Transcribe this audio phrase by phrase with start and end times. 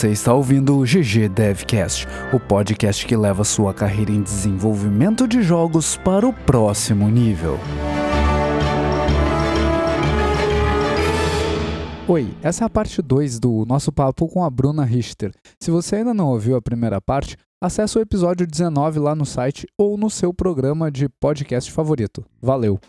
[0.00, 5.42] Você está ouvindo o GG Devcast, o podcast que leva sua carreira em desenvolvimento de
[5.42, 7.58] jogos para o próximo nível.
[12.08, 15.34] Oi, essa é a parte 2 do nosso papo com a Bruna Richter.
[15.62, 19.66] Se você ainda não ouviu a primeira parte, acesse o episódio 19 lá no site
[19.76, 22.24] ou no seu programa de podcast favorito.
[22.40, 22.80] Valeu!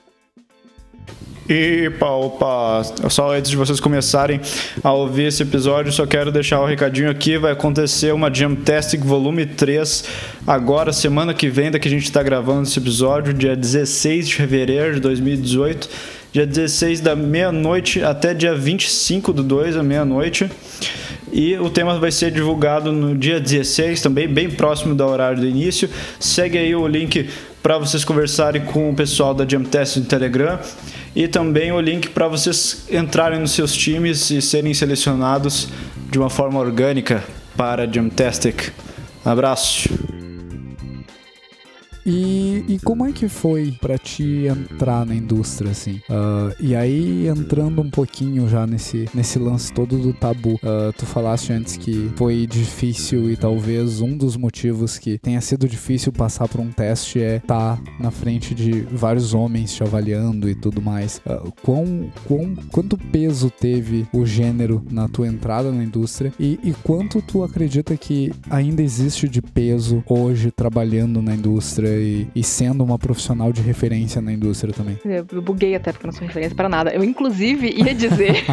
[1.50, 4.40] Epa, opa, só antes de vocês começarem
[4.82, 8.56] a ouvir esse episódio, só quero deixar o um recadinho aqui, vai acontecer uma Jam
[8.56, 10.06] Tastic Volume 3
[10.48, 14.36] agora, semana que vem, da que a gente está gravando esse episódio, dia 16 de
[14.36, 15.90] fevereiro de 2018,
[16.32, 20.50] dia 16 da meia-noite até dia 25 do 2 à meia-noite.
[21.34, 25.48] E o tema vai ser divulgado no dia 16, também bem próximo do horário do
[25.48, 25.90] início.
[26.20, 27.30] Segue aí o link
[27.62, 30.60] para vocês conversarem com o pessoal da Jam Test no Telegram
[31.16, 35.68] e também o link para vocês entrarem nos seus times e serem selecionados
[36.10, 37.24] de uma forma orgânica
[37.56, 38.72] para Jamtastic.
[39.24, 40.11] Abraço!
[42.06, 46.02] E, e como é que foi para ti entrar na indústria, assim?
[46.10, 51.06] Uh, e aí, entrando um pouquinho já nesse, nesse lance todo do tabu, uh, tu
[51.06, 56.48] falaste antes que foi difícil e talvez um dos motivos que tenha sido difícil passar
[56.48, 60.82] por um teste é estar tá na frente de vários homens te avaliando e tudo
[60.82, 61.22] mais.
[61.26, 66.74] Uh, quão, quão, quanto peso teve o gênero na tua entrada na indústria e, e
[66.84, 72.84] quanto tu acredita que ainda existe de peso hoje trabalhando na indústria e, e, sendo
[72.84, 74.98] uma profissional de referência na indústria também.
[75.06, 76.92] Eu buguei até porque eu não sou referência para nada.
[76.92, 78.44] Eu inclusive ia dizer,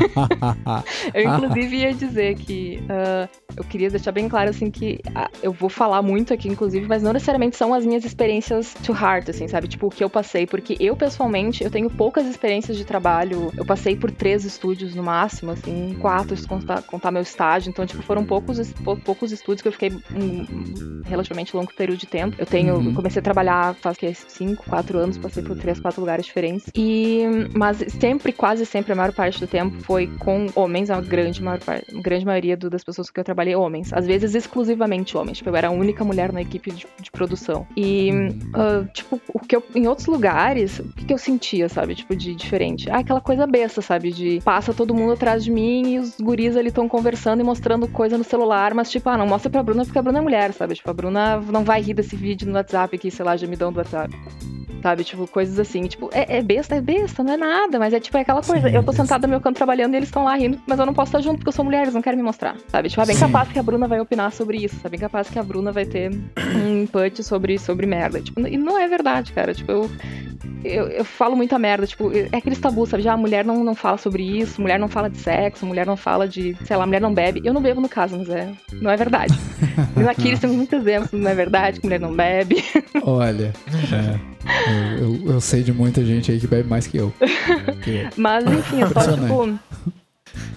[1.14, 5.52] eu inclusive ia dizer que uh, eu queria deixar bem claro assim que uh, eu
[5.52, 9.48] vou falar muito aqui inclusive, mas não necessariamente são as minhas experiências to heart, assim,
[9.48, 9.68] sabe?
[9.68, 13.52] Tipo o que eu passei, porque eu pessoalmente eu tenho poucas experiências de trabalho.
[13.56, 17.70] Eu passei por três estúdios no máximo, assim, quatro se contar, contar meu estágio.
[17.70, 18.58] Então tipo foram poucos
[19.04, 22.36] poucos estúdios que eu fiquei um relativamente longo período de tempo.
[22.38, 22.94] Eu tenho uhum.
[22.94, 26.66] comecei a trabalhar faz que cinco, quatro anos, passei por três, quatro lugares diferentes.
[26.74, 27.24] E
[27.54, 31.60] mas sempre, quase sempre, a maior parte do tempo foi com homens, a grande maior
[31.60, 35.38] parte, grande maioria do, das pessoas que eu trabalhei homens, às vezes exclusivamente homens.
[35.38, 37.66] Tipo, eu era a única mulher na equipe de, de produção.
[37.76, 41.94] E uh, tipo, o que eu em outros lugares, o que, que eu sentia, sabe,
[41.94, 42.90] tipo de diferente?
[42.90, 46.56] Ah, aquela coisa besta, sabe, de passa todo mundo atrás de mim e os guris
[46.56, 49.84] ali estão conversando e mostrando coisa no celular, mas tipo, ah, não mostra pra Bruna
[49.84, 50.74] porque a Bruna é mulher, sabe?
[50.74, 53.78] Tipo, a Bruna não vai rir desse vídeo no WhatsApp aqui sei lá, gemidão do
[53.78, 54.16] WhatsApp.
[54.80, 55.02] Sabe?
[55.02, 55.82] Tipo, coisas assim.
[55.88, 57.80] Tipo, é, é, besta, é besta, não é nada.
[57.80, 58.68] Mas é tipo é aquela coisa.
[58.68, 60.86] Sim, eu tô sentada no meu canto trabalhando e eles estão lá rindo, mas eu
[60.86, 62.56] não posso estar junto porque eu sou mulher, eles não querem me mostrar.
[62.68, 62.88] Sabe?
[62.88, 63.26] Tipo, é bem Sim.
[63.26, 64.76] capaz que a Bruna vai opinar sobre isso.
[64.84, 68.20] É bem capaz que a Bruna vai ter um input sobre, sobre merda.
[68.20, 69.52] Tipo, e não é verdade, cara.
[69.52, 69.90] Tipo, eu,
[70.64, 73.02] eu, eu falo muita merda, tipo, é aqueles tabus, sabe?
[73.02, 75.96] Já a mulher não, não fala sobre isso, mulher não fala de sexo, mulher não
[75.96, 77.40] fala de, sei lá, mulher não bebe.
[77.44, 79.34] Eu não bebo no caso, mas é, não é verdade.
[79.94, 82.62] Mas aqui eles temos muitos exemplos, não é verdade, que mulher não bebe.
[83.02, 83.52] Olha,
[83.92, 87.12] é, eu, eu, eu, sei de muita gente aí que bebe mais que eu.
[87.82, 88.08] Que...
[88.16, 89.58] Mas enfim, é só tipo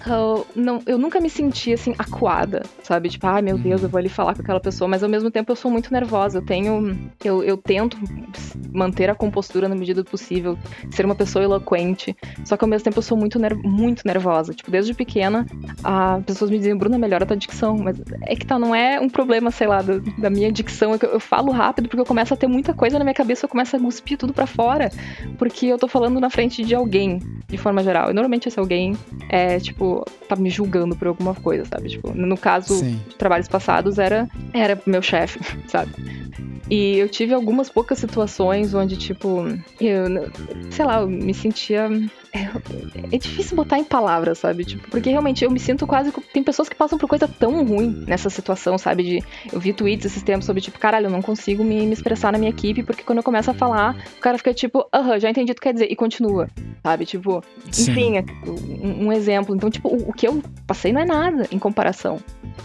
[0.06, 3.08] eu, não, eu nunca me senti assim, acuada, sabe?
[3.08, 5.30] Tipo, ai ah, meu Deus, eu vou ali falar com aquela pessoa, mas ao mesmo
[5.30, 6.38] tempo eu sou muito nervosa.
[6.38, 6.98] Eu tenho.
[7.24, 7.96] Eu, eu tento
[8.72, 10.58] manter a compostura na medida do possível,
[10.90, 12.16] ser uma pessoa eloquente.
[12.44, 14.52] Só que ao mesmo tempo eu sou muito, ner muito nervosa.
[14.52, 15.46] Tipo, desde pequena,
[15.82, 17.76] as pessoas me diziam, Bruna, melhora a tua dicção.
[17.76, 19.80] Mas é que tá, não é um problema, sei lá,
[20.18, 20.94] da minha dicção.
[20.94, 23.14] É que eu, eu, falo rápido porque eu começo a ter muita coisa na minha
[23.14, 24.90] cabeça, eu começo a cuspir tudo para fora.
[25.38, 28.10] Porque eu tô falando na frente de alguém, de forma geral.
[28.10, 28.96] E normalmente esse alguém
[29.28, 29.71] é, tipo,
[30.28, 31.88] tá me julgando por alguma coisa, sabe?
[31.88, 33.00] Tipo, no caso Sim.
[33.18, 35.92] trabalhos passados, era, era meu chefe, sabe?
[36.70, 39.44] E eu tive algumas poucas situações onde, tipo,
[39.80, 40.30] eu,
[40.70, 41.88] sei lá, eu me sentia
[42.34, 44.64] é, é, difícil botar em palavras, sabe?
[44.64, 46.10] Tipo, porque realmente eu me sinto quase.
[46.32, 49.02] Tem pessoas que passam por coisa tão ruim nessa situação, sabe?
[49.02, 49.24] De.
[49.52, 52.38] Eu vi tweets esses tempos sobre, tipo, caralho, eu não consigo me, me expressar na
[52.38, 55.52] minha equipe, porque quando eu começo a falar, o cara fica tipo, aham, já entendi
[55.52, 56.48] o que quer dizer, e continua,
[56.82, 57.04] sabe?
[57.04, 58.24] Tipo, enfim, é,
[58.82, 59.54] um, um, exemplo.
[59.54, 62.18] Então, tipo, o, o que eu passei não é nada em comparação.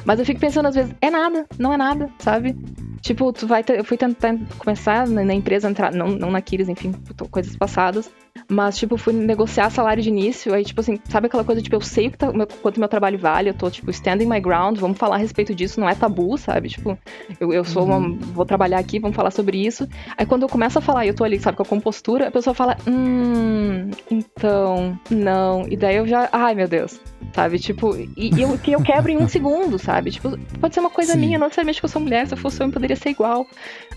[0.06, 2.56] Mas eu fico pensando às vezes, é nada, não é nada, sabe?
[3.02, 6.42] Tipo, tu vai ter, eu fui tentar começar na, na empresa, entrar, não, não na
[6.42, 6.94] Kiris, enfim,
[7.30, 8.10] coisas passadas.
[8.50, 11.82] Mas, tipo, fui negociar salário de início, aí, tipo assim, sabe aquela coisa, tipo, eu
[11.82, 15.16] sei tá, meu, quanto meu trabalho vale, eu tô, tipo, standing my ground, vamos falar
[15.16, 16.70] a respeito disso, não é tabu, sabe?
[16.70, 16.98] Tipo,
[17.40, 17.98] eu, eu sou uhum.
[17.98, 18.18] uma.
[18.34, 19.88] Vou trabalhar aqui, vamos falar sobre isso.
[20.18, 22.32] Aí quando eu começo a falar e eu tô ali, sabe, com a compostura, a
[22.32, 25.68] pessoa fala, hum, então, não.
[25.68, 26.30] E daí eu já.
[26.32, 27.00] Ai, meu Deus.
[27.34, 27.60] Sabe?
[27.60, 30.12] Tipo, e, e eu, que eu quebro em um segundo, sabe?
[30.12, 31.20] Tipo, pode ser uma coisa Sim.
[31.20, 33.46] minha, não necessariamente que eu sou mulher, se eu fosse homem poderia ser igual.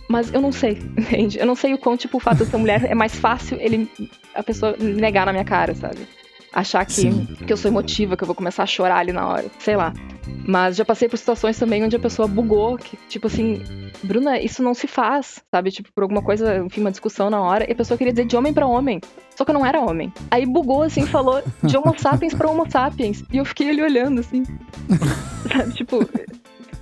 [0.08, 1.38] Mas eu não sei, entende?
[1.38, 3.88] Eu não sei o quão, tipo, o fato de ser mulher é mais fácil ele
[4.34, 6.06] a pessoa negar na minha cara, sabe?
[6.52, 9.46] achar que, que eu sou emotiva, que eu vou começar a chorar ali na hora,
[9.58, 9.92] sei lá.
[10.46, 13.62] Mas já passei por situações também onde a pessoa bugou, que, tipo assim,
[14.02, 15.70] Bruna, isso não se faz, sabe?
[15.70, 18.36] Tipo, por alguma coisa, enfim, uma discussão na hora, e a pessoa queria dizer de
[18.36, 19.00] homem para homem.
[19.36, 20.12] Só que eu não era homem.
[20.30, 23.22] Aí bugou, assim, falou de homo sapiens pra homo sapiens.
[23.32, 24.44] E eu fiquei ali olhando, assim.
[25.52, 25.74] sabe?
[25.74, 26.08] Tipo,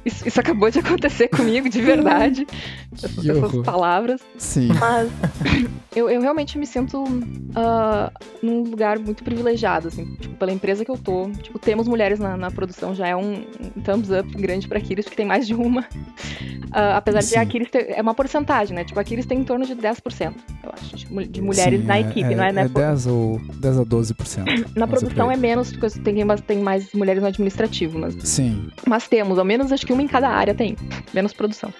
[0.08, 2.46] isso, isso, acabou de acontecer comigo, de verdade.
[2.92, 4.20] Essas, essas palavras.
[4.38, 4.68] Sim.
[4.80, 5.08] Mas
[5.94, 8.10] eu, eu realmente me sinto uh,
[8.42, 11.30] num lugar muito privilegiado, assim, tipo, pela empresa que eu tô.
[11.30, 13.44] Tipo, temos mulheres na, na produção, já é um,
[13.76, 15.82] um thumbs up grande pra Kiris, porque tem mais de uma.
[15.82, 17.34] Uh, apesar Sim.
[17.34, 18.84] de a Kiris ter, é uma porcentagem, né?
[18.84, 21.96] Tipo, a Kiris tem em torno de 10%, eu acho, de, de mulheres Sim, na
[21.96, 22.62] é, equipe, é, não é, né?
[22.62, 24.66] É 10 ou 10 a 12%.
[24.74, 28.16] na produção é menos, porque tem, tem mais mulheres no administrativo, mas.
[28.22, 28.68] Sim.
[28.86, 30.76] Mas temos, ao menos acho que uma em cada área tem,
[31.12, 31.72] menos produção.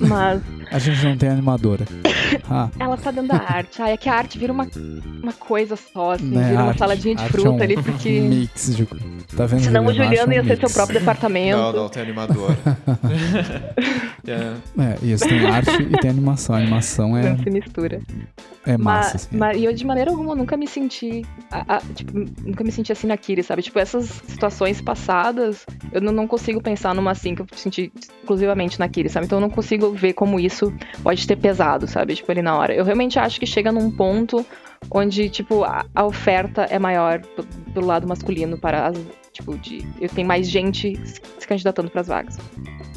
[0.00, 0.40] Mas.
[0.70, 1.84] a gente não tem animadora.
[2.50, 2.68] Ah.
[2.78, 3.80] Ela tá dando a arte.
[3.80, 4.66] Ah, é que a arte vira uma,
[5.22, 6.48] uma coisa só, assim, né?
[6.48, 8.20] vira uma arte, saladinha de fruta é um ali, porque.
[8.20, 8.84] Mix de.
[9.36, 9.62] Tá vendo?
[9.62, 11.56] Senão o Juliano ia ser seu próprio departamento.
[11.56, 12.56] Não, não, tem animadora.
[14.26, 14.56] yeah.
[14.76, 16.56] É, isso, tem arte e tem animação.
[16.56, 17.30] A animação é.
[17.30, 18.00] Não se mistura.
[18.66, 19.36] É massa, mas, assim.
[19.36, 21.24] Mas, e eu, de maneira alguma, nunca me senti.
[21.50, 23.62] A, a, tipo, nunca me senti assim na Kiri, sabe?
[23.62, 28.78] Tipo, essas situações passadas, eu não, não consigo pensar numa assim que eu senti exclusivamente
[28.80, 29.26] na Kiri, sabe?
[29.26, 32.16] Então eu não consigo ver como isso pode ter pesado, sabe?
[32.16, 32.74] Tipo, ali na hora.
[32.74, 34.44] Eu realmente acho que chega num ponto
[34.90, 37.22] onde, tipo, a, a oferta é maior
[37.72, 38.96] pelo lado masculino para as.
[39.32, 39.86] Tipo, de.
[40.00, 40.98] Eu tenho mais gente
[41.38, 42.38] se candidatando para as vagas.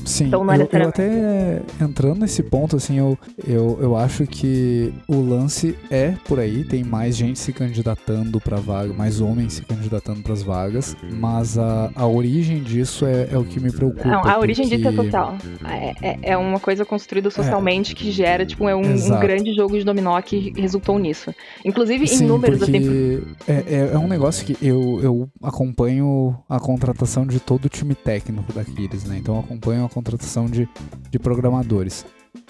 [0.05, 3.17] Sim, então, não é eu, eu até entrando nesse ponto, assim, eu,
[3.47, 8.57] eu, eu acho que o lance é por aí, tem mais gente se candidatando para
[8.57, 13.37] vaga, mais homens se candidatando para as vagas, mas a, a origem disso é, é
[13.37, 14.07] o que me preocupa.
[14.07, 14.77] Não, a origem porque...
[14.77, 15.37] disso é social.
[15.67, 19.53] É, é, é uma coisa construída socialmente é, que gera, tipo, é um, um, grande
[19.53, 21.33] jogo de dominó que resultou nisso.
[21.63, 23.35] Inclusive, Sim, em números, porque assim.
[23.47, 27.95] É, é, é um negócio que eu, eu acompanho a contratação de todo o time
[27.95, 29.17] técnico da Kiris, né?
[29.17, 30.69] Então eu acompanho a contratação de,
[31.09, 32.05] de programadores.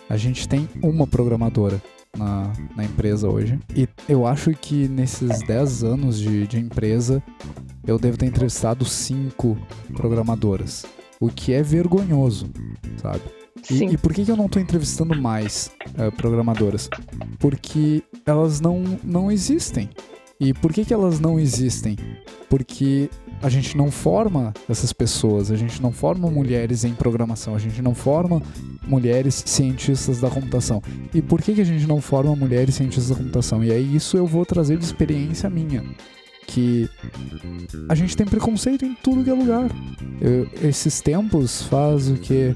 [0.10, 1.82] A gente tem uma programadora
[2.18, 3.60] na, na empresa hoje.
[3.76, 7.24] E eu acho que nesses 10 anos de, de empresa,
[7.88, 9.58] eu devo ter entrevistado cinco
[9.96, 10.86] programadoras.
[11.20, 12.50] O que é vergonhoso,
[12.98, 13.22] sabe?
[13.70, 16.90] E, e, por que, que eu não estou entrevistando mais uh, programadoras?
[17.38, 19.90] Porque elas não, não existem.
[20.40, 21.98] E por que, que elas não existem?
[22.50, 23.10] Porque
[23.42, 27.82] a gente não forma essas pessoas, a gente não forma mulheres em programação, a gente
[27.82, 28.42] não forma
[28.86, 30.82] mulheres cientistas da computação.
[31.14, 33.64] E por que, que a gente não forma mulheres cientistas da computação?
[33.64, 35.84] E aí isso eu vou trazer de experiência minha.
[36.48, 36.90] Que
[37.88, 39.70] a gente tem preconceito em tudo que é lugar.
[40.20, 42.56] Eu, esses tempos faz o que?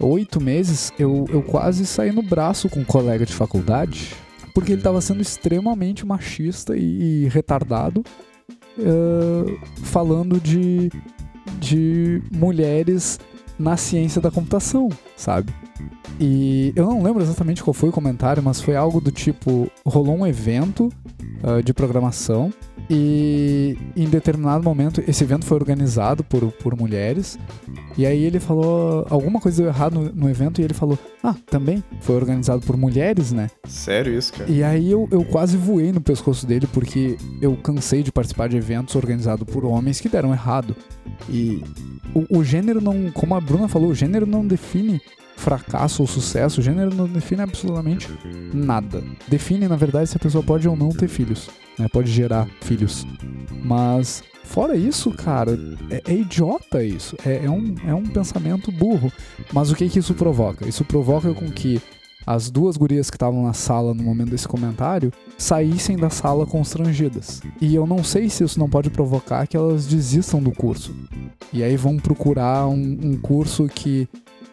[0.00, 4.14] Oito meses eu, eu quase saí no braço com um colega de faculdade
[4.54, 8.02] porque ele estava sendo extremamente machista e, e retardado
[8.80, 10.90] uh, falando de,
[11.58, 13.18] de mulheres
[13.58, 15.52] na ciência da computação, sabe?
[16.18, 20.16] E eu não lembro exatamente qual foi o comentário, mas foi algo do tipo: rolou
[20.16, 20.90] um evento
[21.42, 22.52] uh, de programação
[22.92, 27.38] e em determinado momento esse evento foi organizado por, por mulheres.
[27.96, 29.06] E aí ele falou.
[29.08, 32.76] Alguma coisa deu errado no, no, evento e ele falou: Ah, também foi organizado por
[32.76, 33.48] mulheres, né?
[33.64, 34.50] Sério isso, cara?
[34.50, 38.56] E aí eu, eu quase voei no pescoço dele porque eu cansei de participar de
[38.56, 40.74] eventos organizados por homens que deram errado.
[41.28, 41.62] E
[42.12, 43.12] o, o gênero não.
[43.12, 45.00] Como a Bruna falou, o gênero não define
[45.40, 48.08] fracasso ou sucesso, gênero não define absolutamente
[48.52, 49.02] nada.
[49.26, 51.88] Define, na verdade, se a pessoa pode ou não ter filhos, né?
[51.88, 53.06] Pode gerar filhos.
[53.64, 55.58] Mas fora isso, cara,
[55.90, 57.16] é, é idiota isso.
[57.24, 59.10] É, é, um, é um pensamento burro.
[59.52, 60.68] Mas o que que isso provoca?
[60.68, 61.80] Isso provoca com que
[62.26, 67.40] as duas gurias que estavam na sala no momento desse comentário saíssem da sala constrangidas.
[67.60, 70.94] E eu não sei se isso não pode provocar que elas desistam do curso.
[71.50, 74.06] E aí vão procurar um, um curso que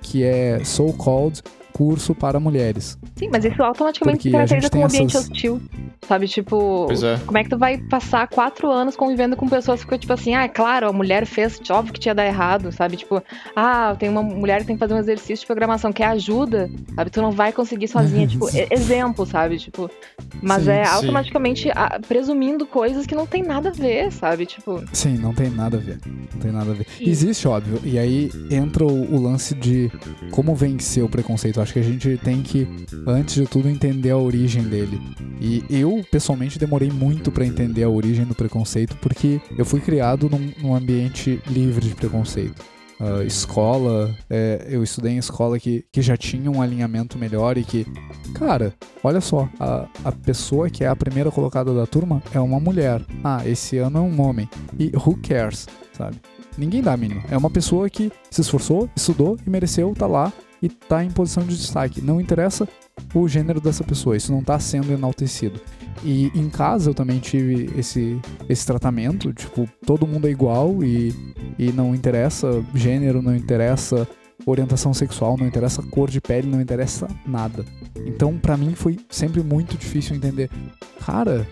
[0.10, 1.42] que é so-called
[1.74, 2.98] curso para mulheres.
[3.16, 5.30] Sim, mas isso automaticamente se caracteriza como um ambiente essas...
[5.30, 5.62] hostil.
[6.06, 7.18] Sabe, tipo, é.
[7.26, 10.36] como é que tu vai passar quatro anos convivendo com pessoas que ficam tipo assim,
[10.36, 12.98] ah, é claro, a mulher fez, óbvio que tinha dar errado, sabe?
[12.98, 13.22] Tipo,
[13.56, 17.10] ah, tem uma mulher que tem que fazer um exercício de programação, quer ajuda, sabe?
[17.10, 19.58] Tu não vai conseguir sozinha, tipo, exemplo, sabe?
[19.58, 19.90] Tipo,
[20.42, 20.92] mas sim, é sim.
[20.92, 24.46] automaticamente a, presumindo coisas que não tem nada a ver, sabe?
[24.46, 24.84] Tipo.
[24.94, 26.00] Sim, não tem nada a ver.
[26.06, 26.88] Não tem nada a ver.
[27.00, 29.92] Existe, óbvio, e aí entra o, o lance de
[30.32, 32.68] como vencer o preconceito acho que a gente tem que,
[33.06, 35.00] antes de tudo, entender a origem dele.
[35.40, 40.30] E eu, pessoalmente, demorei muito para entender a origem do preconceito, porque eu fui criado
[40.30, 42.64] num, num ambiente livre de preconceito.
[43.00, 44.16] uh, escola.
[44.30, 47.86] É, eu estudei em escola que, que já tinha um alinhamento melhor e que,
[48.34, 52.60] cara, olha só, a, a pessoa que é a primeira colocada da turma é uma
[52.60, 53.02] mulher.
[53.24, 54.50] Ah, esse ano é um homem.
[54.78, 56.18] E who cares, sabe?
[56.58, 57.24] Ninguém dá a mínima.
[57.30, 61.44] É uma pessoa que se esforçou, estudou e mereceu, tá lá e tá em posição
[61.44, 62.02] de destaque.
[62.02, 62.68] Não interessa
[63.14, 65.60] o gênero dessa pessoa, isso não tá sendo enaltecido.
[66.04, 71.14] E em casa eu também tive esse, esse tratamento, tipo, todo mundo é igual e,
[71.58, 74.08] e não interessa gênero, não interessa
[74.50, 77.66] orientação sexual, não interessa cor de pele, não interessa nada.
[78.06, 80.50] Então, para mim foi sempre muito difícil entender,
[81.06, 81.46] cara,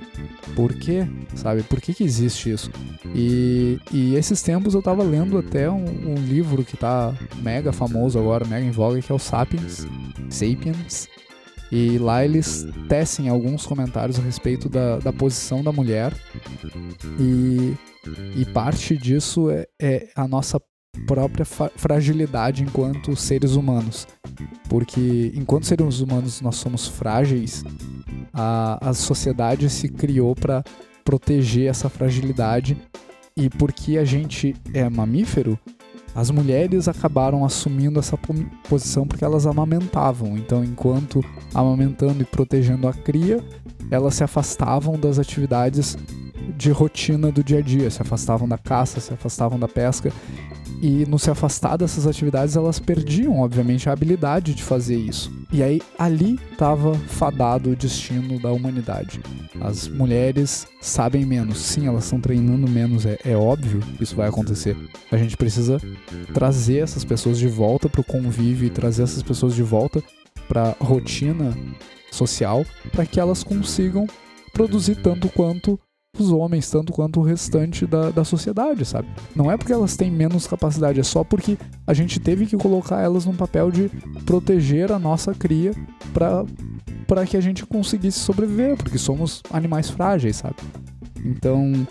[0.56, 1.06] por quê?
[1.36, 1.62] Sabe?
[1.64, 2.72] Por que que existe isso?
[3.14, 8.18] E, e esses tempos eu tava lendo até um, um livro que tá mega famoso
[8.18, 9.86] agora, mega em voga, que é o Sapiens,
[10.30, 11.10] Sapiens,
[11.72, 16.14] e lá eles tecem alguns comentários a respeito da, da posição da mulher.
[17.20, 17.76] E,
[18.38, 20.62] e parte disso é, é a nossa
[21.08, 24.08] própria fragilidade enquanto seres humanos.
[24.70, 27.64] Porque enquanto seres humanos nós somos frágeis,
[28.34, 30.64] a, a sociedade se criou para
[31.04, 32.78] proteger essa fragilidade.
[33.38, 35.60] E porque a gente é mamífero,
[36.16, 38.18] as mulheres acabaram assumindo essa
[38.70, 40.38] posição porque elas amamentavam.
[40.38, 41.22] Então, enquanto
[41.54, 43.44] amamentando e protegendo a cria,
[43.92, 45.98] elas se afastavam das atividades
[46.58, 50.12] de rotina do dia a dia, se afastavam da caça, se afastavam da pesca.
[50.82, 55.32] E no se afastar dessas atividades, elas perdiam, obviamente, a habilidade de fazer isso.
[55.52, 59.22] E aí, ali estava fadado o destino da humanidade.
[59.62, 61.60] As mulheres sabem menos.
[61.60, 64.76] Sim, elas estão treinando menos, é, é óbvio que isso vai acontecer.
[65.12, 65.80] A gente precisa
[66.34, 70.04] trazer essas pessoas de volta para o convívio e trazer essas pessoas de volta
[70.48, 71.56] para a rotina
[72.12, 74.08] social para que elas consigam
[74.54, 75.80] produzir tanto quanto
[76.24, 79.08] os homens, tanto quanto o restante da, da sociedade, sabe?
[79.36, 83.02] Não é porque elas têm menos capacidade, é só porque a gente teve que colocar
[83.02, 83.90] elas num papel de
[84.26, 85.74] proteger a nossa cria
[86.14, 90.56] para que a gente conseguisse sobreviver, porque somos animais frágeis, sabe?
[91.24, 91.88] Então,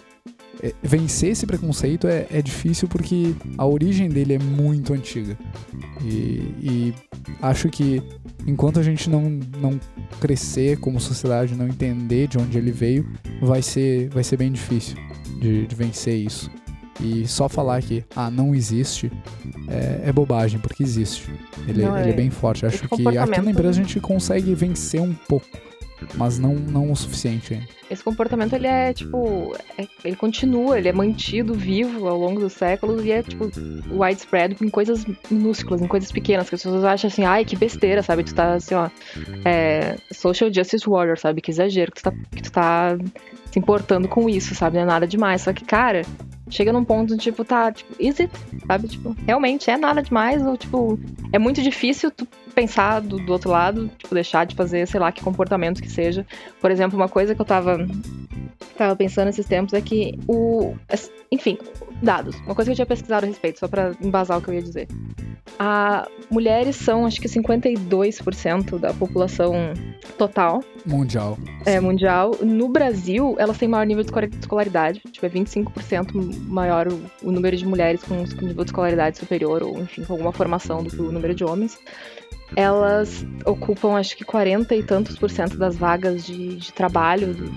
[0.82, 5.36] vencer esse preconceito é, é, difícil porque a origem dele é muito antiga.
[6.02, 6.94] E, e,
[7.42, 8.02] acho que
[8.46, 9.22] enquanto a gente não,
[9.60, 9.78] não
[10.20, 13.08] crescer como sociedade, não entender de onde ele veio,
[13.40, 14.96] vai ser, vai ser bem difícil
[15.40, 16.50] de, de vencer isso.
[17.00, 19.10] E só falar que, ah, não existe,
[19.68, 21.28] é, é bobagem, porque existe.
[21.66, 22.64] Ele, não, ele é, é, bem forte.
[22.64, 25.46] Acho que aqui na empresa a gente consegue vencer um pouco,
[26.14, 27.66] mas não, não o suficiente ainda.
[27.90, 32.52] Esse comportamento, ele é, tipo, é, ele continua, ele é mantido vivo ao longo dos
[32.52, 33.50] séculos e é, tipo,
[33.90, 38.02] widespread em coisas minúsculas, em coisas pequenas, que as pessoas acham assim, ai, que besteira,
[38.02, 38.24] sabe?
[38.24, 38.88] Tu tá, assim, ó,
[39.44, 41.40] é, social justice warrior, sabe?
[41.40, 42.96] Que exagero, que tu tá, que tu tá
[43.50, 44.76] se importando com isso, sabe?
[44.76, 45.42] Não é nada demais.
[45.42, 46.02] Só que, cara,
[46.50, 48.32] chega num ponto, tipo, tá, tipo, is it?
[48.66, 48.88] Sabe?
[48.88, 50.98] Tipo, realmente é nada demais, ou, tipo,
[51.32, 55.10] é muito difícil tu pensar do, do outro lado, tipo, deixar de fazer, sei lá,
[55.12, 56.26] que comportamento que seja.
[56.60, 57.86] Por exemplo, uma coisa que eu tava,
[58.76, 60.74] tava pensando esses tempos é que o.
[61.30, 61.58] Enfim,
[62.02, 62.36] dados.
[62.40, 64.62] Uma coisa que eu tinha pesquisado a respeito, só para embasar o que eu ia
[64.62, 64.88] dizer.
[65.58, 69.54] A, mulheres são, acho que 52% da população
[70.18, 70.62] total.
[70.84, 71.38] Mundial.
[71.64, 72.32] É, mundial.
[72.42, 75.00] No Brasil, elas têm maior nível de escolaridade.
[75.10, 76.12] Tipo, é 25%
[76.46, 80.12] maior o, o, número de mulheres com, com nível de escolaridade superior, ou enfim, com
[80.14, 81.78] alguma formação do que o número de homens
[82.56, 87.50] elas ocupam acho que 40 e tantos por cento das vagas de, de trabalho do,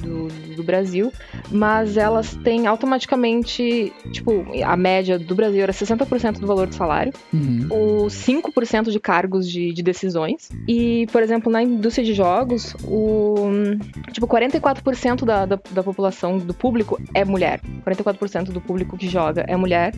[0.00, 1.12] do, do, Brasil,
[1.50, 7.12] mas elas têm automaticamente, tipo, a média do Brasil era 60% do valor do salário,
[7.32, 8.04] uhum.
[8.04, 13.50] os 5% de cargos de, de, decisões, e, por exemplo, na indústria de jogos, o,
[14.12, 19.44] tipo, 44% da, da, da população, do público é mulher, 44% do público que joga
[19.48, 19.94] é mulher,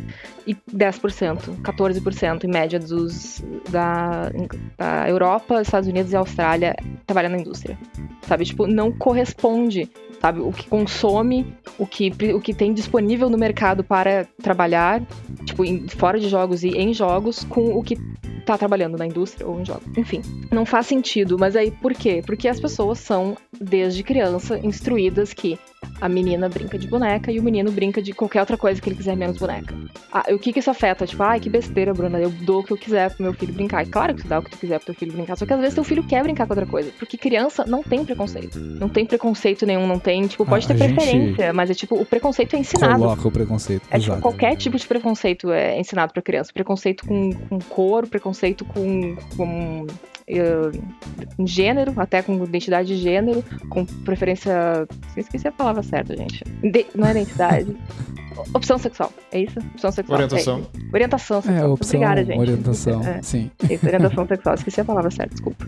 [0.46, 4.30] e 10%, 14% em média dos, da,
[4.78, 7.78] a Europa, Estados Unidos e Austrália trabalham na indústria.
[8.22, 8.44] Sabe?
[8.44, 10.40] Tipo, não corresponde, sabe?
[10.40, 15.02] O que consome, o que, o que tem disponível no mercado para trabalhar,
[15.44, 17.96] tipo, em, fora de jogos e em jogos, com o que
[18.44, 19.86] tá trabalhando na indústria ou em jogos.
[19.96, 21.38] Enfim, não faz sentido.
[21.38, 22.22] Mas aí por quê?
[22.24, 25.58] Porque as pessoas são, desde criança, instruídas que
[26.02, 28.96] a menina brinca de boneca e o menino brinca de qualquer outra coisa que ele
[28.96, 29.72] quiser menos boneca.
[30.12, 31.06] Ah, o que que isso afeta?
[31.06, 33.84] Tipo, ai, que besteira, Bruna, eu dou o que eu quiser pro meu filho brincar.
[33.84, 35.52] E claro que tu dá o que tu quiser pro teu filho brincar, só que
[35.52, 36.90] às vezes teu filho quer brincar com outra coisa.
[36.98, 38.58] Porque criança não tem preconceito.
[38.58, 42.56] Não tem preconceito nenhum, não tem, tipo, pode ter preferência, mas é tipo, o preconceito
[42.56, 42.98] é ensinado.
[42.98, 43.82] Coloca o preconceito.
[43.88, 46.52] É tipo, qualquer tipo de preconceito é ensinado pra criança.
[46.52, 49.86] Preconceito com, com cor, preconceito com, com
[50.28, 54.86] uh, gênero, até com identidade de gênero, com preferência.
[55.16, 56.42] Esqueci a palavra certa, gente.
[56.62, 56.86] De...
[56.94, 57.76] Não é identidade.
[58.54, 59.58] Opção sexual, é isso?
[59.74, 60.16] Opção sexual.
[60.16, 60.66] Orientação.
[60.74, 61.72] É, orientação É, sexual.
[61.72, 62.38] opção, Obrigada, gente.
[62.40, 63.22] orientação, É.
[63.22, 63.50] sim.
[63.68, 64.54] Isso, orientação sexual.
[64.54, 65.66] Esqueci a palavra certa, desculpa.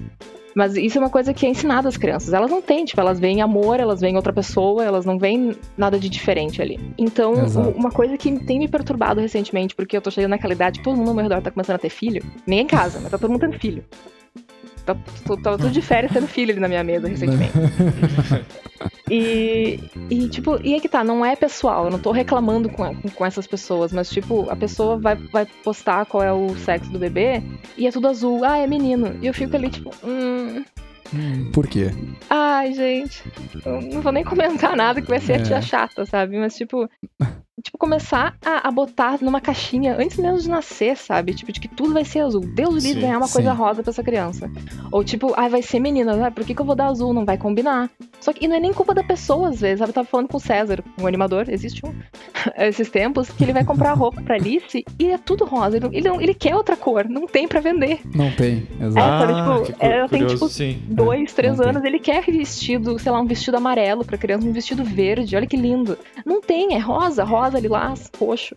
[0.56, 2.32] Mas isso é uma coisa que é ensinada às crianças.
[2.32, 5.99] Elas não têm, tipo, elas veem amor, elas veem outra pessoa, elas não veem nada
[5.99, 6.78] de diferente ali.
[6.96, 7.70] Então, Exato.
[7.70, 10.96] uma coisa que tem me perturbado recentemente, porque eu tô chegando naquela idade que todo
[10.96, 13.30] mundo ao meu redor tá começando a ter filho, nem em casa, mas tá todo
[13.30, 13.84] mundo tendo filho.
[14.84, 14.94] Tá,
[15.26, 17.52] tô, tô tudo de férias tendo filho ali na minha mesa recentemente.
[19.10, 22.94] E, e, tipo, e é que tá, não é pessoal, eu não tô reclamando com,
[22.94, 26.90] com, com essas pessoas, mas, tipo, a pessoa vai, vai postar qual é o sexo
[26.90, 27.42] do bebê
[27.76, 29.14] e é tudo azul, ah, é menino.
[29.22, 30.64] E eu fico ali, tipo, hum,
[31.52, 31.90] Por quê?
[32.30, 33.22] ai, gente,
[33.64, 35.42] eu não vou nem comentar nada que vai ser a É.
[35.42, 36.38] tia chata, sabe?
[36.38, 36.88] Mas, tipo.
[37.64, 41.33] Tipo, começar a, a botar numa caixinha antes mesmo de nascer, sabe?
[41.33, 42.42] Tipo, de que tudo vai ser azul.
[42.42, 43.56] Deus livre ganhar uma coisa sim.
[43.56, 44.50] rosa pra essa criança.
[44.92, 47.14] Ou tipo, ai, vai ser menina, ah, por que, que eu vou dar azul?
[47.14, 47.88] Não vai combinar.
[48.21, 49.78] Só que e não é nem culpa da pessoa, às vezes.
[49.78, 49.90] Sabe?
[49.90, 51.94] Eu tava falando com o César, um animador, existe um,
[52.59, 55.78] esses tempos, que ele vai comprar roupa pra Alice e é tudo rosa.
[55.78, 58.00] Ele, não- ele, ele quer outra cor, não tem pra vender.
[58.14, 59.18] Não tem, É, exato.
[59.21, 60.83] sabe, Ah, tipo, cu- ela tem, curioso, tipo, sim.
[60.87, 61.71] dois, três não tem.
[61.71, 65.47] anos, ele quer vestido, sei lá, um vestido amarelo pra criança, um vestido verde, olha
[65.47, 65.97] que lindo.
[66.26, 68.54] Não tem, é rosa, rosa, lilás, roxo.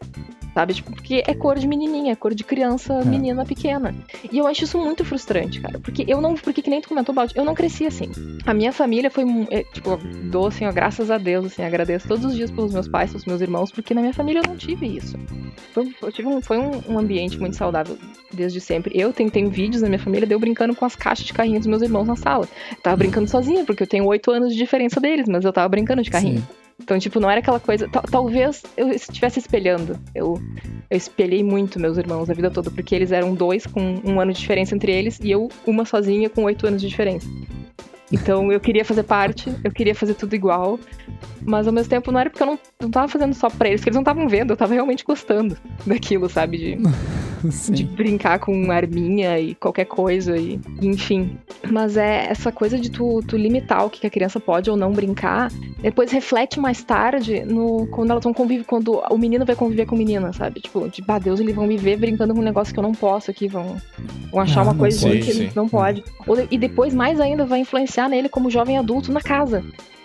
[0.57, 0.73] Sabe?
[0.73, 3.93] Tipo, porque é cor de menininha, é cor de criança, menina pequena.
[4.31, 5.77] E eu acho isso muito frustrante, cara.
[5.77, 6.33] Porque eu não.
[6.33, 8.09] Porque que nem tu comentou, Baldi, eu não cresci assim.
[8.43, 9.23] A minha família foi.
[9.51, 9.99] é, tipo,
[10.31, 13.25] dou assim, ó, graças a Deus, assim, agradeço todos os dias pelos meus pais, pelos
[13.25, 15.15] meus irmãos, porque na minha família eu não tive isso.
[15.73, 17.95] Foi, eu tive um, foi um, um ambiente muito saudável
[18.33, 18.99] desde sempre.
[18.99, 21.59] Eu tenho, tenho vídeos na minha família de eu brincando com as caixas de carrinho
[21.59, 22.47] dos meus irmãos na sala.
[22.71, 25.69] Eu tava brincando sozinha, porque eu tenho oito anos de diferença deles, mas eu tava
[25.69, 26.39] brincando de carrinho.
[26.39, 26.66] Sim.
[26.79, 27.87] Então, tipo, não era aquela coisa.
[27.89, 29.99] tal- talvez eu estivesse espelhando.
[30.13, 30.39] Eu,
[30.89, 34.31] eu espelhei muito meus irmãos a vida toda, porque eles eram dois com um ano
[34.31, 37.27] de diferença entre eles e eu, uma sozinha, com oito anos de diferença.
[38.11, 40.79] Então eu queria fazer parte, eu queria fazer tudo igual,
[41.41, 43.83] mas ao mesmo tempo não era porque eu não, não tava fazendo só pra eles,
[43.83, 46.57] que eles não estavam vendo, eu tava realmente gostando daquilo, sabe?
[46.57, 46.77] De,
[47.49, 51.37] de brincar com arminha e qualquer coisa, e enfim.
[51.69, 54.91] Mas é essa coisa de tu, tu limitar o que a criança pode ou não
[54.91, 59.85] brincar, depois reflete mais tarde no quando elas vão conviver, quando o menino vai conviver
[59.85, 60.61] com a menina, sabe?
[60.61, 62.93] Tipo, de bah, Deus, eles vão me ver brincando com um negócio que eu não
[62.93, 63.77] posso aqui, vão,
[64.31, 65.19] vão achar Ah, uma não coisa pode.
[65.19, 66.03] que Sim, não pode.
[66.25, 69.63] Ou e depois, mais ainda, vai influenciar nele como jovem adulto na casa.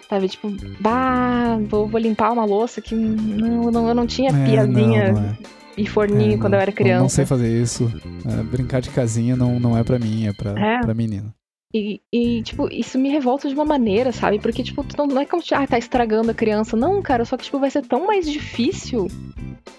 [0.08, 4.44] Sabe, tipo, bah, vou, vou limpar uma louça que não, não, eu não tinha É,
[4.44, 5.36] piazinha não, não é.
[5.76, 7.02] E forninho É, quando não, eu era criança.
[7.02, 7.90] Não, sei fazer isso.
[8.26, 10.80] É, brincar de casinha não, não é pra mim, é pra, É.
[10.80, 11.34] pra menina.
[11.74, 14.38] E, e, tipo, isso me revolta de uma maneira, sabe?
[14.38, 16.76] Porque, tipo, tu não, não é como, tipo, ah, tá estragando a criança.
[16.76, 19.06] Não, cara, só que, tipo, vai ser tão mais difícil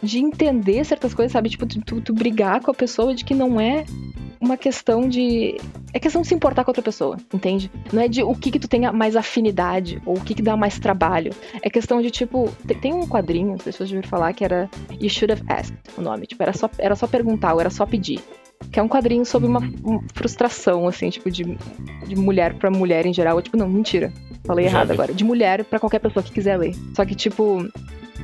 [0.02, 1.50] de entender certas coisas, sabe?
[1.50, 3.86] Tipo, tu, tu, tu brigar com a pessoa de que não é
[4.44, 5.56] uma questão de.
[5.94, 7.72] É questão de se importar com outra pessoa, entende?
[7.92, 10.58] Não é de o que que tu tenha mais afinidade ou o que que dá
[10.58, 11.32] mais trabalho.
[11.62, 14.70] É questão de, tipo, tem, tem um quadrinho, se vocês já ouviram falar, que era
[15.00, 16.26] You Should Have Asked, o nome.
[16.26, 18.20] Tipo, era só, era só perguntar ou era só pedir.
[18.72, 21.58] Que é um quadrinho sobre uma, uma frustração, assim, tipo, de,
[22.08, 23.42] de mulher pra mulher em geral.
[23.42, 24.12] Tipo, não, mentira.
[24.46, 24.94] Falei Já errado vi.
[24.94, 25.14] agora.
[25.14, 26.76] De mulher pra qualquer pessoa que quiser ler.
[26.96, 27.68] Só que, tipo,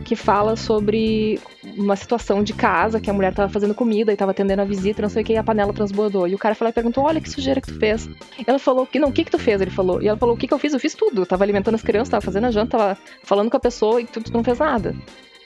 [0.04, 1.40] que fala sobre
[1.78, 5.02] uma situação de casa que a mulher tava fazendo comida e tava atendendo a visita,
[5.02, 6.28] não sei o que, e a panela transbordou.
[6.28, 8.10] E o cara foi lá e perguntou: Olha que sujeira que tu fez.
[8.46, 9.62] Ela falou: que Não, o que que tu fez?
[9.62, 10.02] Ele falou.
[10.02, 10.74] E ela falou: O que que eu fiz?
[10.74, 11.22] Eu fiz tudo.
[11.22, 14.06] Eu tava alimentando as crianças, tava fazendo a janta, tava falando com a pessoa e
[14.06, 14.96] tu, tu não fez nada.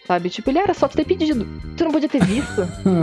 [0.06, 0.30] Sabe?
[0.30, 1.48] Tipo, ele era só tu ter pedido.
[1.78, 2.62] Tu não podia ter visto.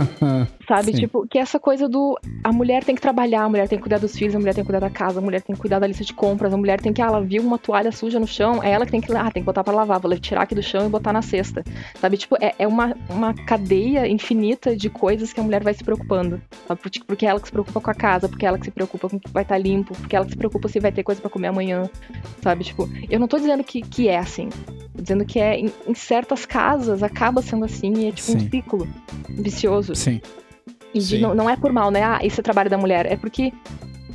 [0.67, 0.91] Sabe?
[0.91, 0.99] Sim.
[0.99, 2.17] Tipo, que essa coisa do.
[2.43, 4.63] A mulher tem que trabalhar, a mulher tem que cuidar dos filhos, a mulher tem
[4.63, 6.79] que cuidar da casa, a mulher tem que cuidar da lista de compras, a mulher
[6.79, 7.01] tem que.
[7.01, 9.11] Ah, ela viu uma toalha suja no chão, é ela que tem que.
[9.15, 11.63] Ah, tem que botar pra lavar, vou tirar aqui do chão e botar na cesta.
[11.99, 12.17] Sabe?
[12.17, 16.39] Tipo, é, é uma, uma cadeia infinita de coisas que a mulher vai se preocupando.
[16.67, 16.81] Sabe?
[17.07, 19.09] Porque, é ela que se preocupa com a casa, porque é ela que se preocupa
[19.09, 21.03] com o que vai estar limpo, porque é ela que se preocupa se vai ter
[21.03, 21.89] coisa pra comer amanhã.
[22.41, 22.63] Sabe?
[22.63, 24.49] Tipo, eu não tô dizendo que, que é assim.
[24.93, 28.49] Dizendo que é em, em certas casas acaba sendo assim e é tipo um Sim.
[28.49, 28.87] ciclo
[29.29, 29.95] vicioso.
[29.95, 30.21] Sim.
[30.93, 32.03] E de- não, não é por mal, né?
[32.03, 33.05] Ah, isso é trabalho da mulher.
[33.05, 33.53] É porque,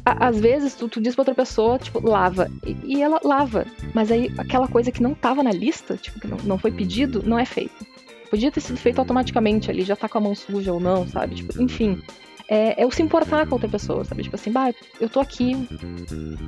[0.04, 2.50] a- às vezes, tu, tu diz pra outra pessoa, tipo, lava.
[2.66, 3.64] E, e ela lava.
[3.94, 7.22] Mas aí, aquela coisa que não tava na lista, tipo, que não, não foi pedido,
[7.24, 7.86] não é feito.
[8.28, 11.36] Podia ter sido feito automaticamente ali, já tá com a mão suja ou não, sabe?
[11.36, 12.02] Tipo, enfim.
[12.48, 14.22] É, é o se importar com outra pessoa, sabe?
[14.22, 15.56] Tipo assim, bah, eu tô aqui,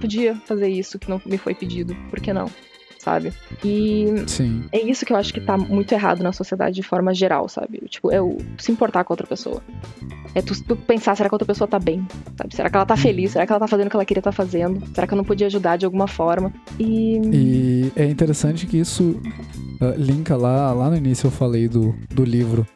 [0.00, 2.46] podia fazer isso que não me foi pedido, por que não?
[2.98, 3.32] Sabe?
[3.64, 4.64] E Sim.
[4.72, 7.80] é isso que eu acho que tá muito errado na sociedade de forma geral, sabe?
[7.88, 9.62] Tipo, é o se importar com a outra pessoa.
[10.34, 12.06] É tu, tu pensar, será que a outra pessoa tá bem?
[12.36, 12.54] Sabe?
[12.54, 13.32] Será que ela tá feliz?
[13.32, 14.84] Será que ela tá fazendo o que ela queria estar fazendo?
[14.94, 16.52] Será que eu não podia ajudar de alguma forma?
[16.78, 17.20] E.
[17.32, 19.20] E é interessante que isso
[19.80, 22.66] ah, linka lá, lá no início eu falei do, do livro.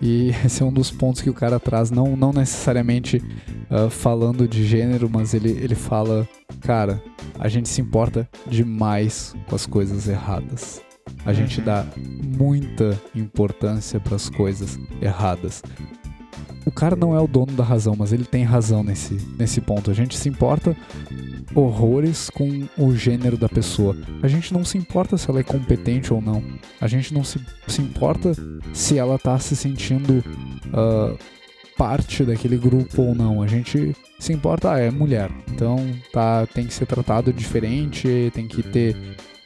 [0.00, 3.22] E esse é um dos pontos que o cara traz, não, não necessariamente
[3.70, 6.28] ah, falando de gênero, mas ele, ele fala,
[6.60, 7.02] cara,
[7.38, 10.82] a gente se importa demais com as coisas erradas.
[11.24, 15.62] A gente dá muita importância para as coisas erradas.
[16.68, 19.90] O cara não é o dono da razão, mas ele tem razão nesse, nesse ponto.
[19.90, 20.76] A gente se importa
[21.54, 23.96] horrores com o gênero da pessoa.
[24.22, 26.44] A gente não se importa se ela é competente ou não.
[26.78, 28.32] A gente não se, se importa
[28.74, 30.22] se ela tá se sentindo
[30.66, 31.18] uh,
[31.78, 33.40] parte daquele grupo ou não.
[33.40, 35.30] A gente se importa, ah, é mulher.
[35.50, 35.78] Então
[36.12, 38.94] tá, tem que ser tratado diferente, tem que ter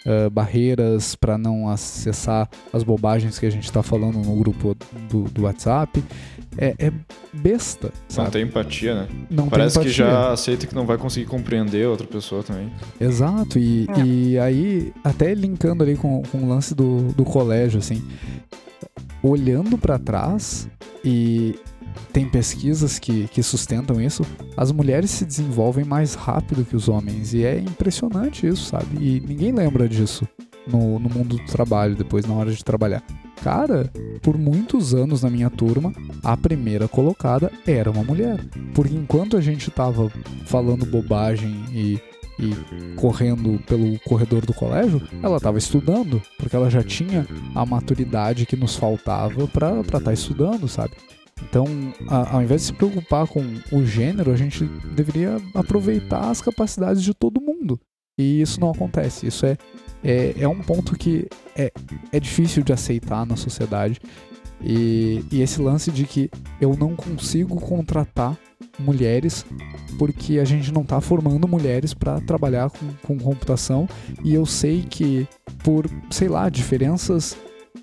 [0.07, 4.77] uh, barreiras para não acessar as bobagens que a gente está falando no grupo
[5.09, 6.03] do, do WhatsApp.
[6.59, 6.93] É, é,
[7.33, 7.91] besta.
[8.09, 8.27] Sabe?
[8.27, 9.09] Não tem empatia, né?
[9.31, 10.05] Não Parece tem empatia.
[10.05, 12.71] que já aceita que não vai conseguir compreender outra pessoa também.
[13.01, 14.05] Exato, e, é.
[14.05, 18.03] e aí, até linkando ali com, com o lance do, do colégio, assim,
[19.23, 20.69] olhando para trás
[21.05, 21.55] e
[22.13, 24.25] tem pesquisas que, que sustentam isso,
[24.57, 27.33] as mulheres se desenvolvem mais rápido que os homens.
[27.33, 28.99] E é impressionante isso, sabe?
[29.01, 30.29] E ninguém lembra disso
[30.67, 33.03] no, no mundo do trabalho, depois na hora de trabalhar.
[33.43, 33.91] Cara,
[34.23, 38.39] por muitos anos na minha turma, a primeira colocada era uma mulher.
[38.75, 40.11] Porque enquanto a gente tava
[40.47, 42.01] falando bobagem e
[42.39, 48.47] e correndo pelo corredor do colégio, ela estava estudando, porque ela já tinha a maturidade
[48.47, 50.95] que nos faltava para estar tá estudando, sabe?
[51.43, 51.67] Então,
[52.09, 57.03] a, ao invés de se preocupar com o gênero, a gente deveria aproveitar as capacidades
[57.03, 57.79] de todo mundo.
[58.19, 59.27] E isso não acontece.
[59.27, 59.57] Isso é,
[60.03, 61.73] é, é um ponto que é,
[62.13, 64.01] é difícil de aceitar na sociedade.
[64.65, 68.39] E, e esse lance de que eu não consigo contratar
[68.79, 69.45] mulheres
[69.99, 73.89] porque a gente não está formando mulheres para trabalhar com, com computação
[74.23, 75.27] e eu sei que
[75.65, 77.37] por, sei lá, diferenças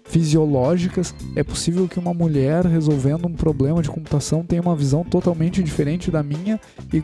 [0.05, 5.61] fisiológicas, é possível que uma mulher resolvendo um problema de computação tenha uma visão totalmente
[5.61, 6.59] diferente da minha
[6.91, 7.03] e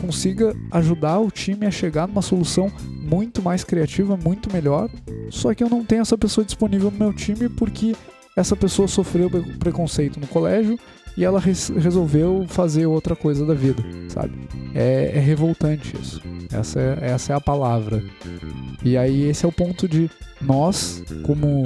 [0.00, 2.70] consiga ajudar o time a chegar numa solução
[3.02, 4.88] muito mais criativa, muito melhor.
[5.30, 7.94] Só que eu não tenho essa pessoa disponível no meu time porque
[8.36, 10.78] essa pessoa sofreu preconceito no colégio
[11.16, 14.32] e ela res resolveu fazer outra coisa da vida, sabe?
[14.74, 16.20] É, é revoltante isso.
[16.52, 18.02] Essa é, essa é a palavra.
[18.84, 21.64] E aí esse é o ponto de nós, como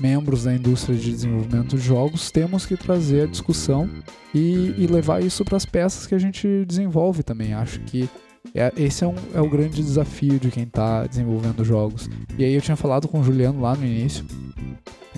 [0.00, 3.88] membros da indústria de desenvolvimento de jogos, temos que trazer a discussão
[4.34, 7.52] e, e levar isso para as peças que a gente desenvolve também.
[7.52, 8.08] Acho que
[8.54, 12.08] é, esse é, um, é o grande desafio de quem está desenvolvendo jogos.
[12.38, 14.24] E aí eu tinha falado com o Juliano lá no início,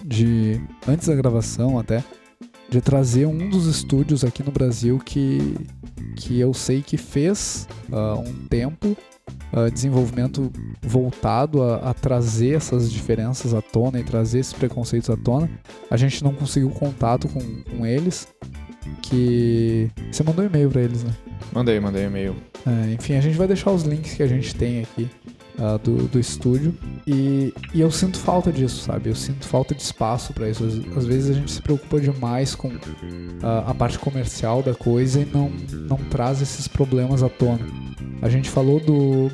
[0.05, 2.03] de antes da gravação até,
[2.69, 5.57] de trazer um dos estúdios aqui no Brasil que,
[6.17, 8.97] que eu sei que fez uh, um tempo
[9.53, 10.51] uh, desenvolvimento
[10.83, 15.51] voltado a, a, trazer essas diferenças à tona e trazer esses preconceitos à tona.
[15.91, 18.29] A gente não conseguiu contato com, com eles.
[19.01, 19.91] Que.
[20.11, 21.13] Você mandou e-mail para eles, né?
[21.53, 22.35] Mandei, mandei e-mail.
[22.67, 25.09] É, enfim, a gente vai deixar os links que a gente tem aqui
[25.59, 26.75] uh, do, do estúdio.
[27.07, 29.11] E, e eu sinto falta disso, sabe?
[29.11, 30.65] Eu sinto falta de espaço para isso.
[30.65, 32.81] Às, às, vezes a gente se preocupa demais com uh,
[33.67, 35.51] a parte comercial da coisa e não,
[35.89, 37.67] não traz esses problemas à tona.
[38.21, 39.31] A gente falou do.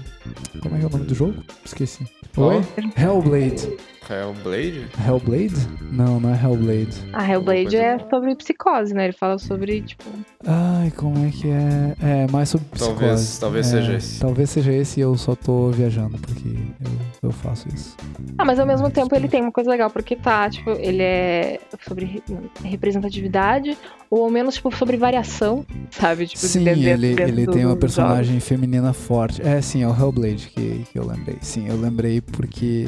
[0.61, 1.43] Como é que é o nome do jogo?
[1.65, 2.07] Esqueci.
[2.37, 2.65] Oi?
[2.97, 3.69] Hellblade.
[4.11, 4.89] Hellblade?
[5.07, 5.69] Hellblade?
[5.91, 7.05] Não, não é Hellblade.
[7.13, 9.05] A Hellblade é sobre psicose, né?
[9.05, 10.05] Ele fala sobre, tipo.
[10.47, 11.95] Ai, como é que é?
[12.03, 12.99] É, mais sobre psicose.
[12.99, 14.21] Talvez, talvez é, seja esse.
[14.21, 17.97] Talvez seja esse e eu só tô viajando porque eu, eu faço isso.
[18.39, 21.61] Ah, mas ao mesmo tempo ele tem uma coisa legal, porque tá, tipo, ele é
[21.87, 22.23] sobre
[22.65, 23.77] representatividade,
[24.11, 26.27] ou ao menos, tipo, sobre variação, sabe?
[26.27, 29.43] Tipo, sim, ele, ele tem uma personagem feminina forte.
[29.43, 31.37] É, sim, é o Hellblade que, que eu lembrei.
[31.41, 32.87] Sim, eu lembrei porque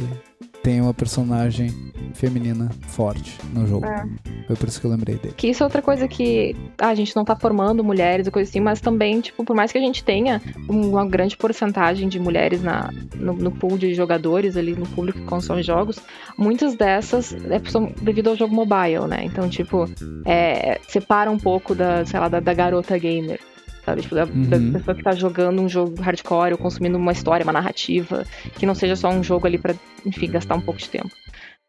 [0.63, 1.71] tem uma personagem
[2.15, 3.87] feminina forte no jogo.
[3.87, 4.05] É.
[4.47, 5.35] Foi por isso que eu lembrei dele.
[5.37, 8.49] Que isso é outra coisa que ah, a gente não tá formando mulheres e coisa
[8.49, 12.63] assim, mas também, tipo, por mais que a gente tenha uma grande porcentagem de mulheres
[12.63, 15.99] na, no, no pool de jogadores ali, no público que consome jogos,
[16.37, 19.25] muitas dessas é, são devido ao jogo mobile, né?
[19.25, 19.89] Então, tipo,
[20.27, 23.41] é, separa um pouco da, sei lá, da, da garota gamer
[23.85, 24.03] sabe?
[24.03, 24.49] Tipo, da, uhum.
[24.49, 28.25] da, pessoa que tá jogando um jogo hardcore ou consumindo uma história, uma narrativa,
[28.59, 31.11] que não seja só um jogo ali pra, enfim, gastar um pouco de tempo.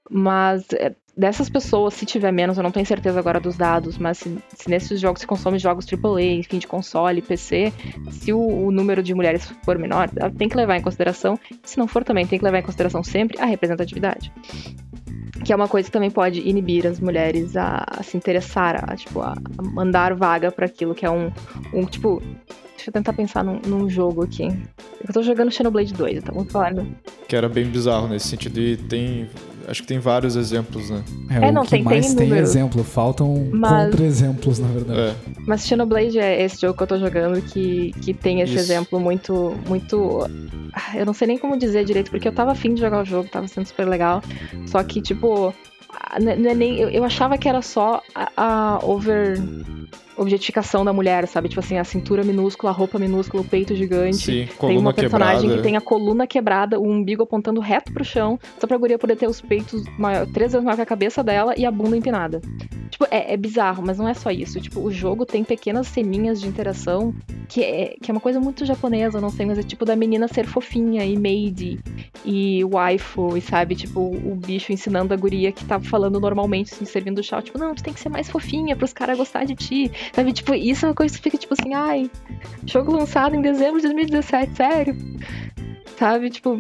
[0.09, 4.17] Mas é, dessas pessoas, se tiver menos, eu não tenho certeza agora dos dados, mas
[4.17, 7.71] se, se nesses jogos se consome jogos AAA, enfim, de console, PC,
[8.09, 11.39] se o, o, número de mulheres for menor, tem que levar em consideração.
[11.63, 14.31] Se não for também, tem que levar em consideração sempre a representatividade
[15.43, 18.95] que é uma coisa que também pode inibir as mulheres a, a se interessar, a,
[18.95, 21.31] tipo, a, mandar vaga para aquilo que é um,
[21.73, 22.21] um tipo
[22.81, 24.47] Deixa eu tentar pensar num, num jogo aqui.
[25.07, 26.73] Eu tô jogando Xenoblade 2, então vamos falar.
[27.27, 28.59] Que era bem bizarro nesse sentido.
[28.59, 29.29] E tem.
[29.67, 31.03] Acho que tem vários exemplos, né?
[31.29, 32.45] É, É, o não, que tem- tem mais tem, número.
[32.45, 34.99] exemplo, faltam Mas- contra-exemplos, na verdade.
[34.99, 35.15] É.
[35.47, 38.63] Mas Xenoblade é esse jogo que eu tô jogando que, que tem esse Isso.
[38.63, 40.27] exemplo muito, muito.
[40.73, 43.05] Ah, Eu não sei nem como dizer direito, porque eu tava afim de jogar o
[43.05, 44.21] jogo, tava sendo super legal.
[44.65, 45.53] Só que, tipo,
[45.93, 49.37] ah, nem, eu, eu achava que era só a, a over.
[50.17, 51.49] Objetificação da mulher, sabe?
[51.49, 54.17] Tipo assim, a cintura minúscula, a roupa minúscula, o peito gigante.
[54.17, 55.57] Sim, Tem uma personagem quebrada.
[55.57, 59.15] que tem a coluna quebrada, o umbigo apontando reto pro chão, só pra guria poder
[59.15, 62.41] ter os peitos maior, três vezes maior que a cabeça dela e a bunda empinada.
[62.91, 64.59] Tipo, é, é bizarro, mas não é só isso.
[64.59, 67.15] Tipo, o jogo tem pequenas ceninhas de interação
[67.47, 70.27] que é, que é uma coisa muito japonesa, não sei, mas é tipo da menina
[70.27, 71.79] ser fofinha e maid
[72.25, 73.75] e waifu, e sabe?
[73.75, 77.41] Tipo, o bicho ensinando a guria que tava falando normalmente, assim, servindo chá.
[77.41, 79.80] Tipo, não, tu tem que ser mais fofinha pros caras gostar de ti.
[80.13, 80.33] Sabe?
[80.33, 82.09] Tipo, isso é uma coisa que fica tipo assim, ai,
[82.65, 84.95] jogo lançado em dezembro de 2017, sério?
[85.97, 86.29] Sabe?
[86.29, 86.59] Tipo.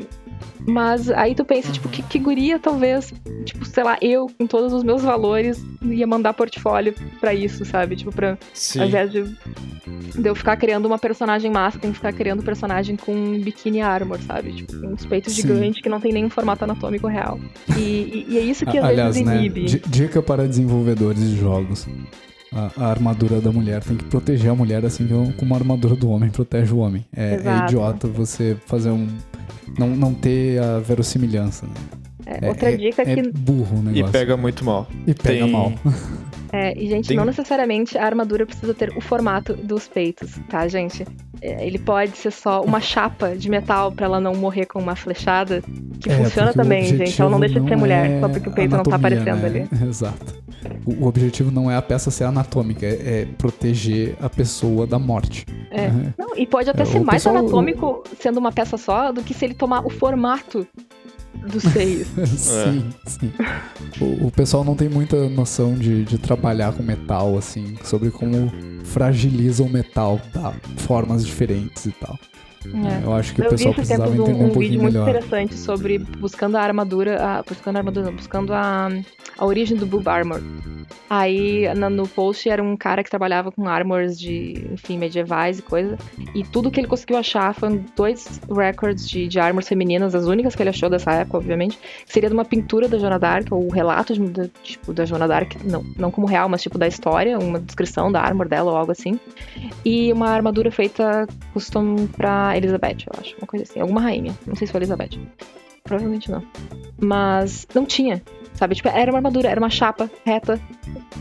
[0.67, 3.11] Mas aí tu pensa, tipo, que, que guria talvez,
[3.45, 7.95] tipo, sei lá, eu, com todos os meus valores, ia mandar portfólio pra isso, sabe?
[7.95, 8.81] Tipo, pra, Sim.
[8.81, 12.45] ao invés de, de eu ficar criando uma personagem massa, tem que ficar criando um
[12.45, 14.53] personagem com biquíni armor, sabe?
[14.53, 15.41] Tipo, com uns peitos Sim.
[15.41, 17.39] gigantes que não tem nenhum formato anatômico real.
[17.75, 19.37] E, e- e é isso que às Aliás, vezes né?
[19.37, 19.65] inibe.
[19.65, 21.87] di- Dica para desenvolvedores de jogos.
[22.53, 26.09] A, a armadura da mulher tem que proteger a mulher assim como a armadura do
[26.09, 27.05] homem protege o homem.
[27.15, 29.07] É, é idiota você fazer um.
[29.79, 31.65] Não, não ter a verossimilhança.
[31.65, 32.00] Né?
[32.41, 34.11] É, outra dica é que burro o E negócio.
[34.11, 34.87] pega muito mal.
[35.07, 35.71] E pega tem- mal.
[36.53, 40.67] É, e, gente, Tem- não necessariamente a armadura precisa ter o formato dos peitos, tá,
[40.67, 41.05] gente?
[41.41, 44.93] É, ele pode ser só uma chapa de metal pra ela não morrer com uma
[44.93, 45.63] flechada,
[46.01, 47.21] que É, funciona também, gente.
[47.21, 49.21] Ela não deixa de ser mulher, não só é porque o peito não tá anatomia,
[49.21, 49.67] aparecendo né?
[49.71, 49.87] ali.
[49.89, 50.41] Exato.
[50.85, 52.89] O, o objetivo não é a peça ser anatômica, é,
[53.21, 55.45] é proteger a pessoa da morte.
[55.71, 55.87] É.
[55.87, 56.11] Uhum.
[56.17, 59.33] Não, e pode até É, ser mais pessoal- anatômico sendo uma peça só do que
[59.33, 60.67] se ele tomar o formato
[61.47, 62.07] dos seios.
[62.37, 63.31] sim, sim.
[63.99, 68.51] O, o pessoal não tem muita noção de, de trabalhar com metal, assim, sobre como
[68.83, 72.17] fragiliza o metal, dá formas diferentes e tal.
[72.65, 73.03] É.
[73.05, 74.81] Eu acho que o Eu vi pessoal precisava tempos entender um, um, um pouquinho vídeo
[74.81, 75.09] muito melhor.
[75.09, 78.89] interessante sobre buscando a armadura, a, buscando a armadura, não, buscando a,
[79.37, 80.41] a origem do Boob Armor.
[81.09, 85.61] Aí na- no post era um cara que trabalhava com armors de, enfim, medievais e
[85.61, 85.97] coisa.
[86.33, 90.55] E tudo que ele conseguiu achar foram dois records de, de armors femininas, as únicas
[90.55, 91.77] que ele achou dessa época, obviamente.
[92.05, 95.03] Que seria de uma pintura da Joana Dark, ou o relato de, da- tipo, da
[95.03, 98.71] Joana Dark, não, não como real, mas tipo da história, uma descrição da armor dela
[98.71, 99.19] ou algo assim.
[99.83, 103.35] E uma armadura feita custom pra Elizabeth, eu acho.
[103.37, 103.79] Uma coisa assim.
[103.79, 104.33] Alguma rainha.
[104.45, 105.19] Não sei se foi Elizabeth.
[105.83, 106.43] Provavelmente não.
[106.99, 108.21] Mas não tinha.
[108.53, 108.75] Sabe?
[108.75, 110.59] Tipo, era uma armadura, era uma chapa reta,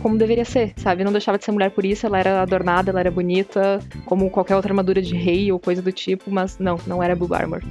[0.03, 1.05] como deveria ser, sabe?
[1.05, 4.57] Não deixava de ser mulher por isso, ela era adornada, ela era bonita, como qualquer
[4.57, 7.62] outra armadura de rei ou coisa do tipo, mas não, não era boob armor.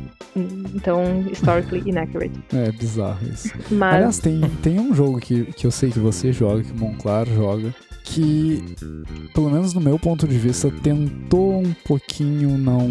[0.74, 2.40] Então, historically inaccurate.
[2.54, 3.54] É bizarro isso.
[3.70, 3.96] Mas.
[3.96, 7.28] Aliás, tem, tem um jogo que, que eu sei que você joga, que o Monclar
[7.28, 8.64] joga, que,
[9.34, 12.88] pelo menos no meu ponto de vista, tentou um pouquinho não,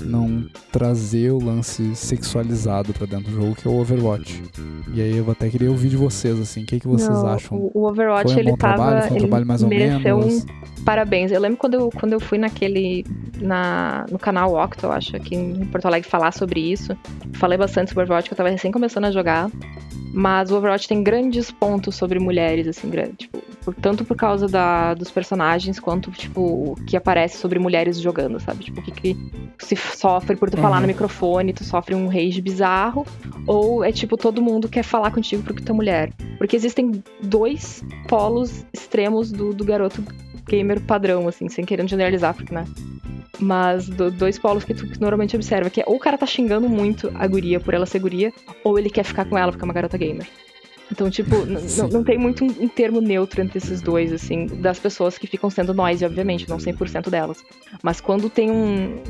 [0.00, 4.42] não trazer o lance sexualizado pra dentro do jogo, que é o Overwatch.
[4.94, 7.70] E aí eu até queria ouvir de vocês, assim, o que, que vocês não, acham?
[7.74, 8.74] O, Overwatch, Foi um ele bom tava.
[8.74, 9.02] trabalho?
[9.02, 10.44] Foi um ele trabalho mais ou mereceu menos?
[10.44, 11.32] um parabéns.
[11.32, 13.04] Eu lembro quando eu, quando eu fui naquele.
[13.40, 16.96] Na, no canal Octo, eu acho, aqui em Porto Alegre, falar sobre isso.
[17.34, 19.50] Falei bastante sobre o Overwatch, que eu tava recém começando a jogar.
[20.12, 24.46] Mas o Overwatch tem grandes pontos sobre mulheres, assim, grande, tipo, por- tanto por causa
[24.48, 28.64] da, dos personagens, quanto, tipo, o que aparece sobre mulheres jogando, sabe?
[28.64, 29.16] Tipo, o que, que
[29.58, 30.82] se sofre por tu falar Uhum.
[30.82, 33.06] no microfone, tu sofre um rage bizarro,
[33.46, 36.12] ou é tipo, todo mundo quer falar contigo porque tu é mulher.
[36.38, 40.02] Porque existem dois polos extremos do, do garoto
[40.48, 42.64] gamer padrão, assim, sem querendo generalizar, porque, né?
[43.38, 46.26] Mas do- dois polos que tu que normalmente observa, que é ou o cara tá
[46.26, 49.64] xingando muito a guria por ela ser guria, ou ele quer ficar com ela porque
[49.64, 50.26] é uma garota gamer.
[50.92, 51.34] Então, tipo,
[51.90, 55.48] não tem muito um, um termo neutro entre esses dois, assim, das pessoas que ficam
[55.48, 57.42] sendo noise, obviamente, não 100% delas.
[57.82, 59.02] Mas quando tem um,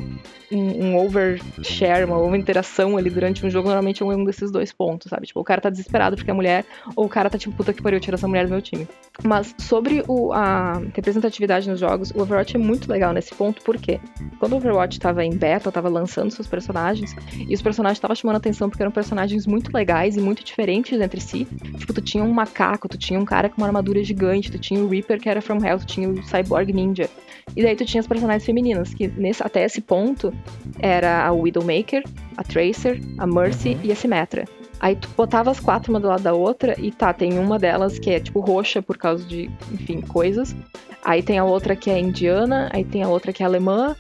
[0.53, 5.11] um, um overshare, uma over-interação ali durante um jogo, normalmente é um desses dois pontos,
[5.11, 5.27] sabe?
[5.27, 6.64] Tipo, o cara tá desesperado porque é mulher,
[6.95, 8.87] ou o cara tá tipo, puta que pariu, tira essa mulher do meu time.
[9.25, 13.99] Mas sobre o- a representatividade nos jogos, o Overwatch é muito legal nesse ponto, porque
[14.38, 17.14] quando o Overwatch tava em beta, tava lançando seus personagens,
[17.49, 21.21] e os personagens estavam chamando atenção porque eram personagens muito legais e muito diferentes entre
[21.21, 21.47] si.
[21.76, 24.80] Tipo, tu tinha um macaco, tu tinha um cara com uma armadura gigante, tu tinha
[24.82, 27.08] o Reaper que era From Hell, tu tinha o Cyborg Ninja.
[27.56, 30.32] E daí tu tinha as personagens femininas, que nesse, até esse ponto
[30.78, 32.02] era a Widowmaker,
[32.37, 33.80] a Tracer, a Mercy Uhum.
[33.85, 34.44] e a Symmetra.
[34.83, 38.01] Aí tu botava as quatro uma do lado da outra e tá, tem uma delas
[38.01, 40.55] que é tipo roxa por causa de, enfim, coisas.
[41.05, 43.95] Aí tem a outra que é indiana, aí tem a outra que é alemã,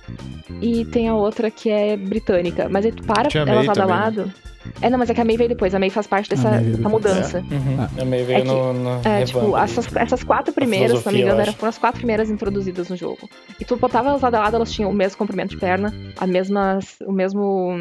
[0.60, 2.68] e tem a outra que é britânica.
[2.68, 4.32] Mas aí tu para elas lado a também, lado.
[4.80, 5.74] É, não, mas é que a May veio depois.
[5.74, 7.38] A May faz parte dessa, dessa mudança.
[7.38, 7.76] Uhum.
[7.80, 7.90] Ah.
[8.00, 11.12] A May veio É que- no, no É, tipo, essas, essas quatro primeiras, se não
[11.12, 13.28] me engano, eram foram as quatro primeiras introduzidas no jogo.
[13.60, 16.26] E tu botava elas lado a lado, elas tinham o mesmo comprimento de perna, a
[16.26, 17.76] mesma, o mesmo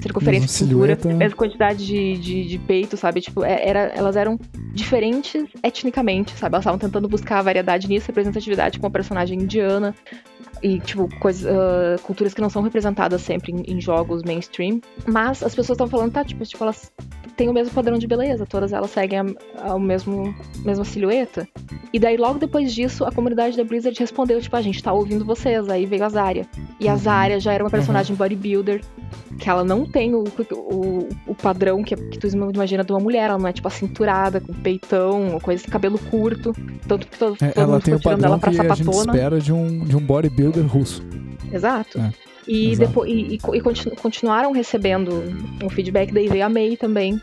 [0.00, 1.08] circunferência de cintura, silhueta.
[1.14, 3.20] mesma quantidade de, de, de peito, sabe?
[3.20, 4.38] Tipo, é- era, elas eram
[4.72, 6.54] diferentes etnicamente, sabe?
[6.54, 9.94] Elas estavam tentando buscar a variedade nisso, representatividade com a personagem indiana
[10.62, 14.80] e, tipo, coisas, ah, culturas que não são representadas sempre em, em jogos mainstream.
[15.06, 16.92] Mas as pessoas estão falando, tá, tipo, tipo, elas
[17.40, 21.48] têm o mesmo padrão de beleza, todas elas seguem a, a mesmo, mesma silhueta.
[21.90, 25.24] E daí, logo depois disso, a comunidade da Blizzard respondeu, tipo, a gente tá ouvindo
[25.24, 25.66] vocês.
[25.70, 26.46] Aí veio a Zarya.
[26.78, 28.82] E a Zarya já era uma personagem bodybuilder,
[29.38, 33.30] que ela não tem o, o, o padrão que, que tu imagina de uma mulher.
[33.30, 36.52] Ela não é, tipo, acinturada, com peitão, coisa assim, cabelo curto.
[36.86, 38.84] Tanto que todo, É, todo ela mundo tem o ela padrão pra que a gente
[38.84, 39.12] sapatona.
[39.14, 41.02] espera de um, de um bodybuilder russo.
[41.52, 41.98] Exato.
[41.98, 42.12] É,
[42.48, 42.88] E, exato.
[42.88, 45.22] depois, e, e e continu- continuaram recebendo
[45.62, 47.20] o feedback, daí veio a May também.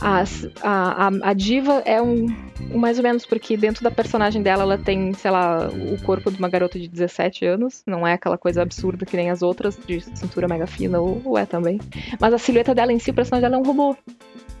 [0.00, 2.26] As- a, a, a diva é um,
[2.72, 6.30] um mais ou menos, porque dentro da personagem dela ela tem, sei lá, o corpo
[6.30, 7.82] de uma garota de 17 anos.
[7.86, 11.38] Não é aquela coisa absurda que nem as outras, de cintura mega fina, ou, ou
[11.38, 11.80] é também.
[12.20, 13.96] Mas a silhueta dela em si, o personagem dela é um robô.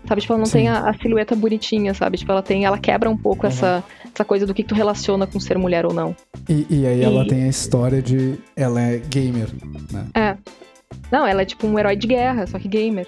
[0.06, 0.52] Sabe, tipo, ela não Sim.
[0.52, 2.18] tem a, a silhueta bonitinha, sabe?
[2.18, 5.38] Tipo, ela tem, ela quebra um pouco essa, essa coisa do que tu relaciona com
[5.40, 6.14] ser mulher ou não.
[6.48, 8.38] E, e aí ela E- tem a história de.
[8.56, 9.48] Ela é gamer,
[9.92, 10.06] né?
[10.14, 10.36] É.
[11.10, 13.06] Não, ela é tipo um herói de guerra, só que gamer.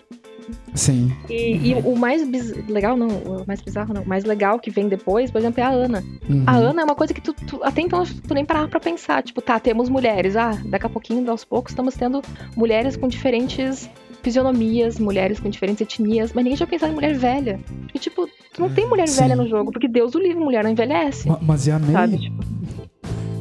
[0.75, 1.11] Sim.
[1.31, 2.53] E, e o mais biz...
[2.69, 5.65] legal, não, o mais bizarro não, o mais legal que vem depois, por exemplo, é
[5.65, 6.05] a Ana.
[6.29, 6.45] Uhum.
[6.47, 9.23] A Ana é uma coisa que tu, tu- até então tu nem parava pra pensar.
[9.23, 10.37] Tipo, tá, temos mulheres.
[10.37, 12.21] Ah, daqui a pouquinho, aos poucos, estamos tendo
[12.57, 13.89] mulheres com diferentes
[14.23, 17.61] fisionomias, mulheres com diferentes etnias, mas ninguém tinha pensado em mulher velha.
[17.83, 18.29] Porque, tipo,
[18.61, 19.23] não tem mulher Sim.
[19.23, 21.29] velha no jogo, porque Deus o livre, mulher não envelhece.
[21.29, 21.93] Ma- Mas e a May?
[21.93, 22.19] Sabe?
[22.19, 22.45] Tipo...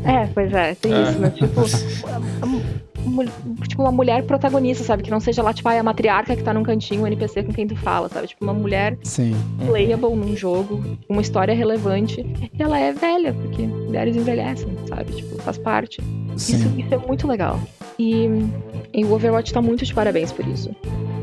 [0.05, 1.01] É, pois é, tem É.
[1.03, 1.29] isso, né?
[1.29, 1.61] Tipo,
[3.67, 5.03] tipo, uma mulher protagonista, sabe?
[5.03, 7.43] Que não seja lá, tipo, ah, é a matriarca que tá num cantinho, o NPC
[7.43, 8.27] com quem tu fala, sabe?
[8.27, 9.33] Tipo, uma mulher Sim.
[9.65, 12.21] playable num jogo, uma história relevante,
[12.53, 15.11] e ela é velha, porque mulheres envelhecem, sabe?
[15.13, 16.01] Tipo, faz parte.
[16.35, 16.79] Isso, Sim.
[16.79, 17.59] isso é muito legal.
[17.99, 18.27] E,
[18.93, 20.69] e o Overwatch tá muito de parabéns por isso.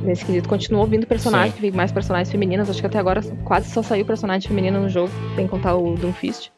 [0.03, 1.61] Nesse quesito, continuou vindo personagens, Sim.
[1.61, 2.71] veio mais personagens femininas.
[2.71, 6.51] Acho que até agora quase só saiu personagem feminina no jogo, sem contar o Doomfist.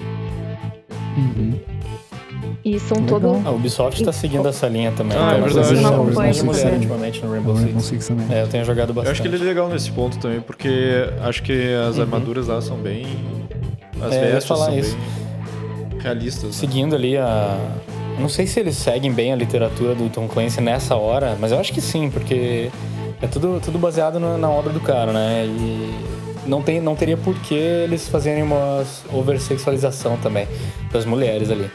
[1.17, 1.59] Uhum.
[2.65, 3.21] E são Legal.
[3.21, 3.49] todo.
[3.49, 5.17] A Ubisoft tá seguindo essa linha também.
[5.19, 5.75] Ah, é umas verdade.
[5.75, 7.65] Eu não ultimamente no Rainbow Six.
[7.65, 8.27] Rainbow Six também.
[8.31, 9.13] É, eu tenho jogado Eu bastante.
[9.13, 12.03] acho que ele é legal nesse ponto também, porque acho que as Uhum.
[12.03, 13.05] armaduras lá são bem.
[14.01, 14.97] As É, eu vestes falar são isso.
[14.97, 16.45] bem realistas.
[16.45, 16.53] né?
[16.53, 17.59] Seguindo ali a.
[18.17, 21.51] eu Não sei se eles seguem bem a literatura do Tom Clancy nessa hora, mas
[21.51, 22.71] eu acho que sim, porque
[23.23, 25.47] é tudo, tudo baseado na, na obra do cara, né?
[25.47, 30.49] E não, tem, não teria por que eles fazerem uma oversexualização também
[30.93, 31.71] das mulheres ali.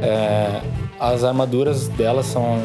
[0.00, 0.60] É,
[0.98, 2.60] as armaduras delas são.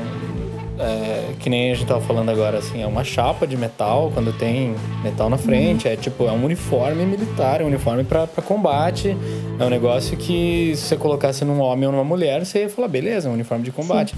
[0.78, 4.32] é, que nem a gente tava falando agora, assim, é uma chapa de metal quando
[4.32, 9.18] tem metal na frente, é tipo, é um uniforme militar, é um uniforme pra combate,
[9.60, 12.88] é um negócio que se você colocasse num homem ou numa mulher, você ia falar,
[12.88, 14.14] beleza, é um uniforme de combate.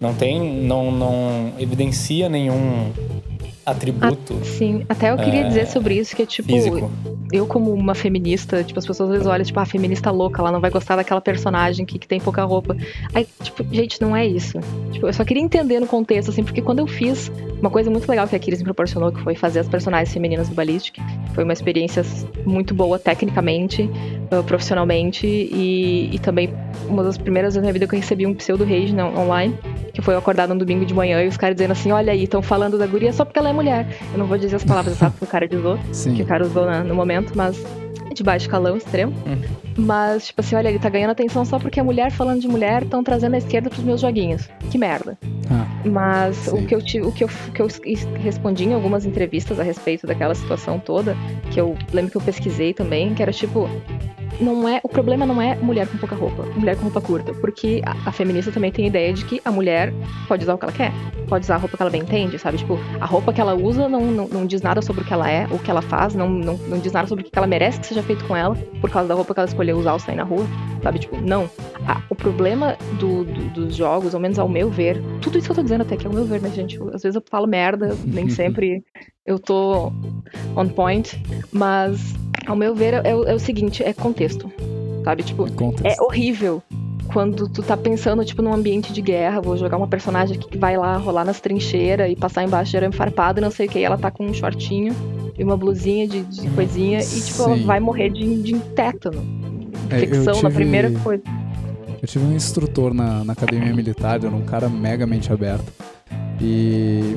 [0.00, 2.90] Não tem, não, não evidencia nenhum
[3.64, 6.90] atributo Sim, até eu queria É, dizer sobre isso, que é tipo, físico.
[7.32, 10.50] eu como uma feminista, tipo, as pessoas às vezes olham, tipo, a feminista louca, ela
[10.52, 12.76] não vai gostar daquela personagem que, que tem pouca roupa.
[13.14, 14.58] Aí, tipo, gente, não é isso.
[14.90, 18.08] Tipo, eu só queria entender no contexto, assim, porque quando eu fiz uma coisa muito
[18.08, 20.98] legal que a Kiris me proporcionou, que foi fazer as personagens femininas do Ballistic,
[21.34, 22.04] foi uma experiência
[22.44, 23.82] muito boa tecnicamente,
[24.32, 26.52] uh, profissionalmente, e, e também
[26.88, 29.56] uma das primeiras vezes na minha vida que eu recebi um pseudo rage na- online,
[29.94, 32.24] que foi eu acordar num domingo de manhã e os caras dizendo assim, olha aí,
[32.24, 33.86] estão falando da guria só porque ela é mulher.
[34.12, 36.20] Eu não vou dizer as palavras exatas que o cara usou, que Sim.
[36.22, 37.62] o cara usou na- no momento, mas
[38.10, 39.12] é de baixo calão extremo.
[39.76, 42.82] Mas, tipo assim, olha, ele tá ganhando atenção só porque a mulher falando de mulher
[42.82, 44.48] estão trazendo a esquerda pros meus joguinhos.
[44.70, 45.16] Que merda.
[45.50, 46.58] Ah, Mas Sim.
[46.62, 49.62] o que, eu tive, o que eu, que eu es- respondi em algumas entrevistas a
[49.62, 51.16] respeito daquela situação toda,
[51.50, 53.68] que eu lembro que eu pesquisei também, que era tipo.
[54.40, 57.82] Não é, o problema não é mulher com pouca roupa, mulher com roupa curta, porque
[57.84, 59.92] a, a feminista também tem a ideia de que a mulher
[60.26, 60.92] pode usar o que ela quer,
[61.28, 62.58] pode usar a roupa que ela bem entende, sabe?
[62.58, 65.30] Tipo, a roupa que ela usa não, não, não diz nada sobre o que ela
[65.30, 67.80] é, o que ela faz, não, não, não diz nada sobre o que ela merece
[67.80, 70.16] que seja feito com ela, por causa da roupa que ela escolheu usar ao sair
[70.16, 70.46] na rua,
[70.82, 70.98] sabe?
[70.98, 71.48] Tipo, não.
[71.86, 75.52] Ah, o problema do- do- dos jogos, ao menos ao meu ver, tudo isso que
[75.52, 76.78] eu tô dizendo até que é o meu ver, né, gente?
[76.92, 78.84] Às vezes eu falo merda, nem sempre
[79.26, 79.92] eu tô
[80.56, 81.20] on point,
[81.52, 82.14] mas
[82.46, 84.50] ao meu ver é, o- é o seguinte, é contexto,
[85.04, 85.22] sabe?
[85.24, 86.00] Tipo, contexto.
[86.00, 86.62] é horrível
[87.12, 90.76] quando tu tá pensando, tipo, num ambiente de guerra, vou jogar uma personagem que vai
[90.78, 93.80] lá rolar nas trincheiras e passar embaixo de arame farpado e não sei o que,
[93.80, 94.94] e ela tá com um shortinho
[95.36, 97.64] e uma blusinha de, de coisinha e, tipo, ela Sim.
[97.64, 99.20] vai morrer de, de tétano.
[99.90, 101.22] É, Infecção na tive- primeira coisa.
[102.02, 105.72] Eu tive um instrutor na, na academia militar, era um cara mega mente aberto.
[106.40, 107.16] E,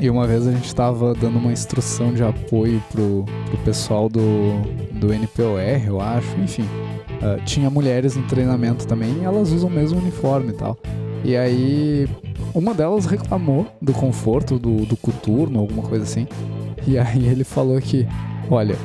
[0.00, 4.60] e uma vez a gente estava dando uma instrução de apoio pro, pro pessoal do,
[4.98, 6.64] do NPOR, eu acho, enfim.
[7.22, 10.76] Uh, tinha mulheres no treinamento também e elas usam o mesmo uniforme e tal.
[11.22, 12.08] E aí,
[12.52, 16.26] uma delas reclamou do conforto do, do coturno, alguma coisa assim.
[16.84, 18.04] E aí ele falou que,
[18.50, 18.76] olha,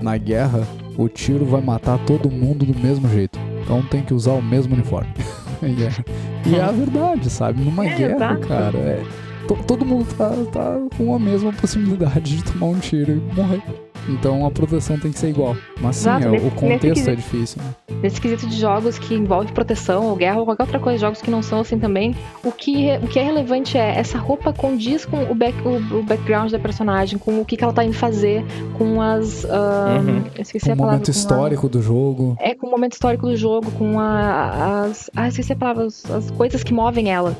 [0.00, 0.64] na guerra
[0.96, 3.36] o tiro vai matar todo mundo do mesmo jeito.
[3.62, 5.12] Então tem que usar o mesmo uniforme.
[5.62, 7.62] e, é, e é a verdade, sabe?
[7.62, 8.48] Numa é, guerra, exato.
[8.48, 9.02] cara, é,
[9.46, 13.62] to, todo mundo tá, tá com a mesma possibilidade de tomar um tiro e morrer.
[14.08, 15.56] Então a proteção tem que ser igual.
[15.80, 17.62] Mas sim, Exato, é, nesse, o contexto é difícil.
[17.62, 17.98] Né?
[18.02, 21.30] Nesse quesito de jogos que envolve proteção ou guerra ou qualquer outra coisa, jogos que
[21.30, 25.22] não são assim também, o que, o que é relevante é essa roupa condiz com
[25.30, 28.44] o, back, o, o background da personagem, com o que, que ela tá indo fazer,
[28.76, 29.44] com as.
[29.44, 30.24] Uh, uhum.
[30.38, 30.82] Esqueci com a palavra.
[30.82, 32.36] O momento histórico a, do jogo.
[32.40, 35.10] É, com o momento histórico do jogo, com a, as.
[35.14, 37.36] Ah, esqueci a palavra, as, as coisas que movem ela.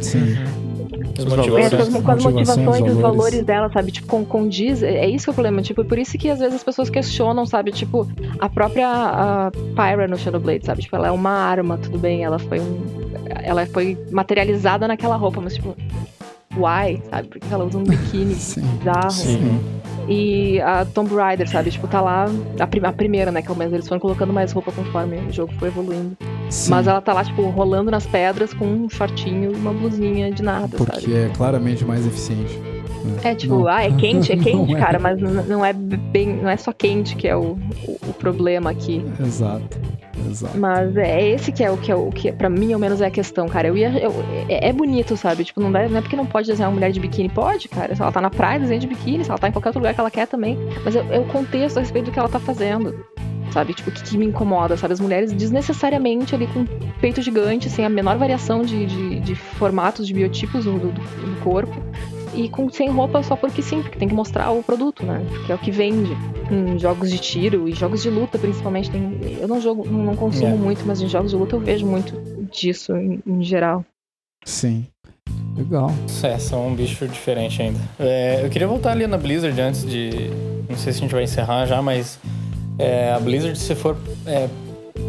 [0.00, 0.36] Sim.
[1.18, 3.92] As motivações, com, com as motivações e os valores dela, sabe?
[3.92, 4.82] Tipo, condiz.
[4.82, 5.62] É, é isso que é o problema.
[5.62, 7.72] Tipo, por isso que às vezes as pessoas questionam, sabe?
[7.72, 8.06] Tipo,
[8.38, 10.82] a própria a Pyra no Shadowblade, sabe?
[10.82, 12.22] Tipo, ela é uma arma, tudo bem.
[12.22, 12.80] Ela foi um.
[13.42, 15.76] Ela foi materializada naquela roupa, mas tipo.
[16.56, 17.26] Why, sabe?
[17.26, 18.34] Porque ela usa um biquíni
[18.78, 19.10] bizarro.
[19.10, 19.60] Sim.
[20.08, 21.72] E a Tomb Raider, sabe?
[21.72, 22.26] Tipo, tá lá.
[22.60, 23.42] A, prim a primeira, né?
[23.42, 23.74] Que é o mesmo.
[23.74, 26.16] Eles foram colocando mais roupa conforme o jogo foi evoluindo.
[26.50, 26.70] Sim.
[26.70, 30.42] Mas ela tá lá, tipo, rolando nas pedras com um shortinho e uma blusinha de
[30.44, 31.14] nada, Porque sabe?
[31.16, 32.69] é claramente mais eficiente.
[33.22, 33.68] É, tipo, não.
[33.68, 35.00] ah, é quente, é quente, cara, é.
[35.00, 36.36] mas não é bem.
[36.36, 39.04] Não é só quente que é o, o, o problema aqui.
[39.20, 39.78] Exato.
[40.28, 40.58] Exato.
[40.58, 43.06] Mas é esse que é o que é o que para mim ao menos é
[43.06, 43.68] a questão, cara.
[43.68, 44.12] Eu ia eu,
[44.48, 45.44] é, é, bonito, sabe?
[45.44, 47.94] Tipo, não, dá, não é porque não pode desenhar uma mulher de biquíni, pode, cara.
[47.94, 49.94] Se ela tá na praia, desenha de biquíni, se ela tá em qualquer outro lugar
[49.94, 50.58] que ela quer também.
[50.84, 53.04] Mas é, é o contexto a respeito do que ela tá fazendo.
[53.52, 53.74] Sabe?
[53.74, 54.92] Tipo, o que, que, me incomoda, sabe?
[54.92, 56.64] As mulheres desnecessariamente ali com
[57.00, 61.40] peito gigante, sem a menor variação de, de, de formatos, de biotipos do, do, do
[61.42, 61.74] corpo
[62.34, 65.24] e com sem roupa só porque sim, porque tem que mostrar o produto, né?
[65.28, 66.16] Porque é o que vende.
[66.50, 70.54] Em jogos de tiro e jogos de luta, principalmente, tem, eu não jogo, não consumo
[70.54, 70.58] é.
[70.58, 72.12] muito, mas em jogos de luta eu vejo muito
[72.50, 73.84] disso em, em geral.
[74.44, 74.86] Sim.
[75.56, 75.90] Legal.
[76.22, 77.78] É, são um bicho diferente ainda.
[77.98, 80.10] É, eu queria voltar ali na Blizzard antes de.
[80.68, 82.18] Não sei se a gente vai encerrar já, mas
[82.78, 84.48] é, a Blizzard, se for é,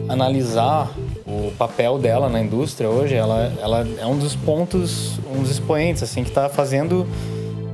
[0.10, 0.92] analisar
[1.32, 6.04] o papel dela na indústria hoje, ela, ela é um dos pontos, um dos expoentes,
[6.04, 7.08] assim, que está fazendo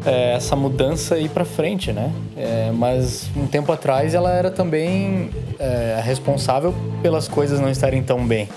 [0.05, 2.11] é, essa mudança ir para frente, né?
[2.35, 8.25] É, mas um tempo atrás ela era também é, responsável pelas coisas não estarem tão
[8.25, 8.47] bem.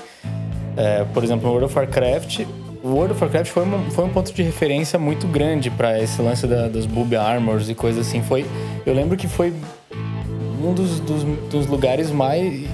[0.76, 2.40] É, por exemplo, no World of Warcraft,
[2.82, 6.20] o World of Warcraft foi, uma, foi um ponto de referência muito grande para esse
[6.20, 8.22] lance da, das boob armors e coisas assim.
[8.22, 8.44] Foi,
[8.84, 9.52] eu lembro que foi
[10.62, 12.68] um dos, dos, dos lugares mais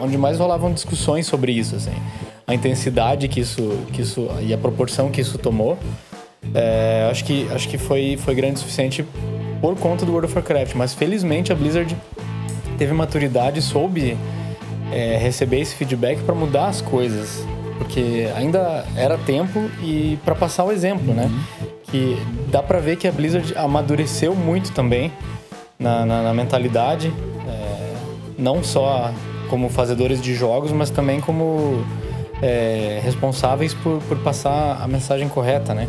[0.00, 1.92] onde mais rolavam discussões sobre isso, assim.
[2.46, 5.78] A intensidade que isso, que isso e a proporção que isso tomou,
[6.54, 9.04] é, acho que acho que foi foi grande o suficiente
[9.60, 10.74] por conta do World of Warcraft.
[10.74, 11.96] Mas felizmente a Blizzard
[12.78, 14.16] teve maturidade e soube
[14.90, 17.44] é, receber esse feedback para mudar as coisas,
[17.78, 21.24] porque ainda era tempo e para passar o exemplo, né?
[21.24, 21.28] uhum.
[21.28, 21.44] né?
[21.84, 22.16] Que
[22.50, 25.12] dá para ver que a Blizzard amadureceu muito também
[25.78, 27.12] na, na, na mentalidade,
[27.48, 27.94] é,
[28.38, 29.12] não só
[29.50, 31.84] como fazedores de jogos, mas também como
[32.40, 35.88] é, responsáveis por, por passar a mensagem correta, né?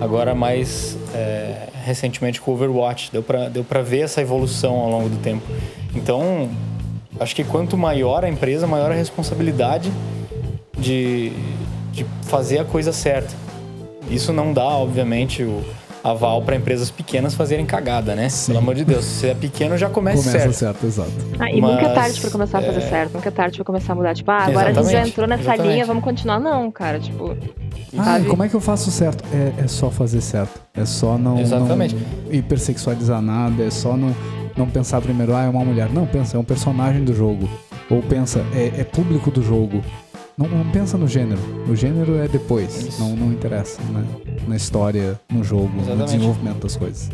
[0.00, 5.08] Agora mais é, recentemente com o Overwatch, deu para deu ver essa evolução ao longo
[5.08, 5.42] do tempo.
[5.94, 6.48] Então,
[7.18, 9.92] acho que quanto maior a empresa, maior a responsabilidade
[10.78, 11.32] de,
[11.92, 13.34] de fazer a coisa certa.
[14.10, 15.62] Isso não dá, obviamente, o,
[16.04, 18.28] aval para empresas pequenas fazerem cagada, né?
[18.28, 18.52] Sim.
[18.52, 20.52] Pelo amor de Deus, se você é pequeno, já começa, começa certo.
[20.52, 21.10] certo, exato.
[21.38, 22.88] Ah, e Mas, nunca é tarde para começar a fazer é...
[22.90, 24.14] certo, nunca é tarde para começar a mudar.
[24.14, 25.72] Tipo, ah, agora a gente já entrou nessa exatamente.
[25.72, 26.38] linha, vamos continuar.
[26.38, 27.34] Não, cara, tipo.
[27.96, 29.24] Ah, como é que eu faço certo?
[29.32, 30.60] É, é só fazer certo.
[30.74, 31.94] É só não, Exatamente.
[31.94, 34.14] não hipersexualizar nada, é só não,
[34.56, 35.88] não pensar primeiro, ah, é uma mulher.
[35.90, 37.48] Não, pensa, é um personagem do jogo.
[37.88, 39.82] Ou pensa, é, é público do jogo.
[40.36, 41.40] Não, não, pensa no gênero.
[41.68, 42.98] O gênero é depois.
[42.98, 44.04] Não, não interessa, né?
[44.48, 45.98] Na história, no jogo, exatamente.
[45.98, 47.10] no desenvolvimento das coisas.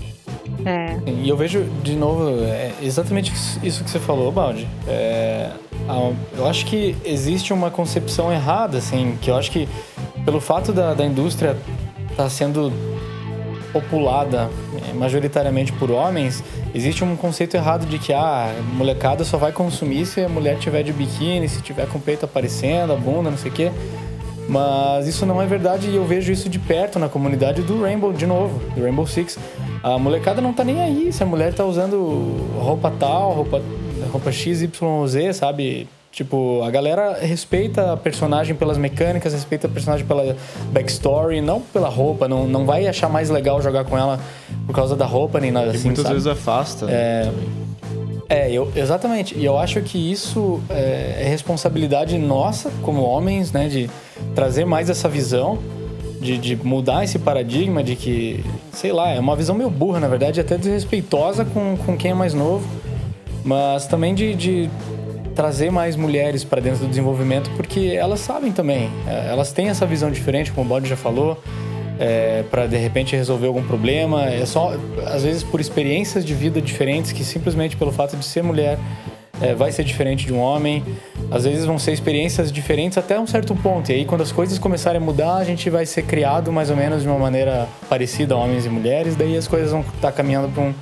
[0.64, 0.98] É.
[1.06, 4.66] E eu vejo, de novo, é exatamente isso que você falou, Baldi.
[4.88, 5.50] É,
[6.36, 9.68] eu acho que existe uma concepção errada, assim, que eu acho que
[10.24, 11.56] pelo fato da, da indústria
[12.10, 12.72] estar tá sendo
[13.72, 14.50] populada
[14.88, 16.42] é, majoritariamente por homens,
[16.74, 20.58] existe um conceito errado de que ah, a molecada só vai consumir se a mulher
[20.58, 23.72] tiver de biquíni, se tiver com o peito aparecendo, a bunda, não sei o quê.
[24.48, 28.12] Mas isso não é verdade e eu vejo isso de perto na comunidade do Rainbow,
[28.12, 29.38] de novo, do Rainbow Six.
[29.82, 33.62] A molecada não tá nem aí se a mulher tá usando roupa tal, roupa,
[34.10, 34.68] roupa XYZ,
[35.34, 35.88] sabe?
[36.12, 40.36] Tipo, a galera respeita a personagem pelas mecânicas, respeita a personagem pela
[40.72, 42.26] backstory, não pela roupa.
[42.26, 44.18] Não, não vai achar mais legal jogar com ela
[44.66, 45.86] por causa da roupa nem nada E assim.
[45.86, 46.14] muitas sabe?
[46.14, 46.86] vezes afasta.
[46.90, 47.30] É,
[48.28, 49.38] é eu, exatamente.
[49.38, 53.68] E eu acho que isso é, é responsabilidade nossa, como homens, né?
[53.68, 53.88] De
[54.34, 55.58] trazer mais essa visão,
[56.20, 60.08] de, de mudar esse paradigma de que, sei lá, é uma visão meio burra, na
[60.08, 62.68] verdade, até desrespeitosa com, com quem é mais novo,
[63.44, 64.70] mas também de, de
[65.34, 69.86] trazer mais mulheres para dentro do desenvolvimento, porque elas sabem também, é, elas têm essa
[69.86, 71.40] visão diferente, como o Bode já falou,
[71.98, 74.24] é, para de repente resolver algum problema.
[74.24, 74.74] É só,
[75.06, 78.78] às vezes, por experiências de vida diferentes, que simplesmente pelo fato de ser mulher
[79.40, 80.82] é, vai ser diferente de um homem.
[81.30, 83.90] Às vezes vão ser experiências diferentes até um certo ponto.
[83.92, 86.76] E aí, quando as coisas começarem a mudar, a gente vai ser criado mais ou
[86.76, 89.14] menos de uma maneira parecida homens e mulheres.
[89.14, 90.74] Daí as coisas vão estar caminhando para um,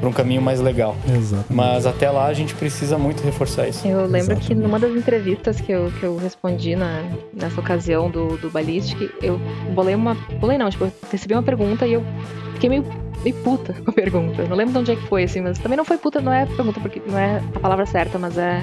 [0.00, 0.96] pra um caminho mais legal.
[1.08, 1.52] Exato.
[1.52, 3.86] Mas até lá a gente precisa muito reforçar isso.
[3.86, 4.46] Eu lembro Exatamente.
[4.48, 9.10] que numa das entrevistas que eu, que eu respondi na, nessa ocasião do, do Ballistic,
[9.22, 9.38] eu
[9.74, 10.14] bolei uma.
[10.40, 12.02] Bolei não, tipo, eu recebi uma pergunta e eu
[12.54, 12.84] fiquei meio,
[13.22, 14.44] meio puta com a pergunta.
[14.44, 16.46] Não lembro de onde é que foi, assim, mas também não foi puta, não é
[16.46, 18.62] pergunta, porque não é a palavra certa, mas é.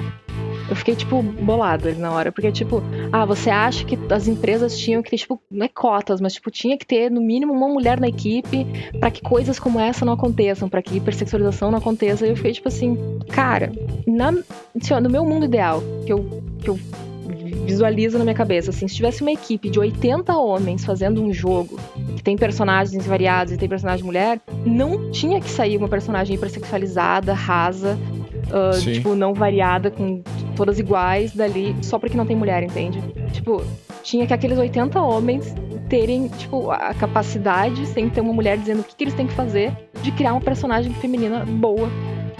[0.68, 2.32] Eu fiquei, tipo, bolado ali na hora.
[2.32, 6.20] Porque, tipo, ah, você acha que as empresas tinham que ter, tipo, não é cotas,
[6.20, 8.66] mas, tipo, tinha que ter, no mínimo, uma mulher na equipe
[8.98, 12.26] para que coisas como essa não aconteçam, para que hipersexualização não aconteça.
[12.26, 13.72] E eu fiquei, tipo assim, cara,
[14.06, 14.30] na,
[14.80, 16.78] assim, ó, no meu mundo ideal, que eu, que eu
[17.64, 21.78] visualizo na minha cabeça, assim, se tivesse uma equipe de 80 homens fazendo um jogo
[22.16, 27.32] que tem personagens variados e tem personagem mulher, não tinha que sair uma personagem hipersexualizada,
[27.32, 27.98] rasa,
[28.74, 28.92] Sim.
[28.92, 30.22] tipo, não variada, com
[30.56, 33.02] todas iguais dali, só porque não tem mulher, entende?
[33.32, 33.62] Tipo,
[34.02, 35.54] tinha que aqueles 80 homens
[35.88, 39.34] terem, tipo, a capacidade, sem ter uma mulher dizendo o que, que eles têm que
[39.34, 39.72] fazer,
[40.02, 41.88] de criar uma personagem feminina boa,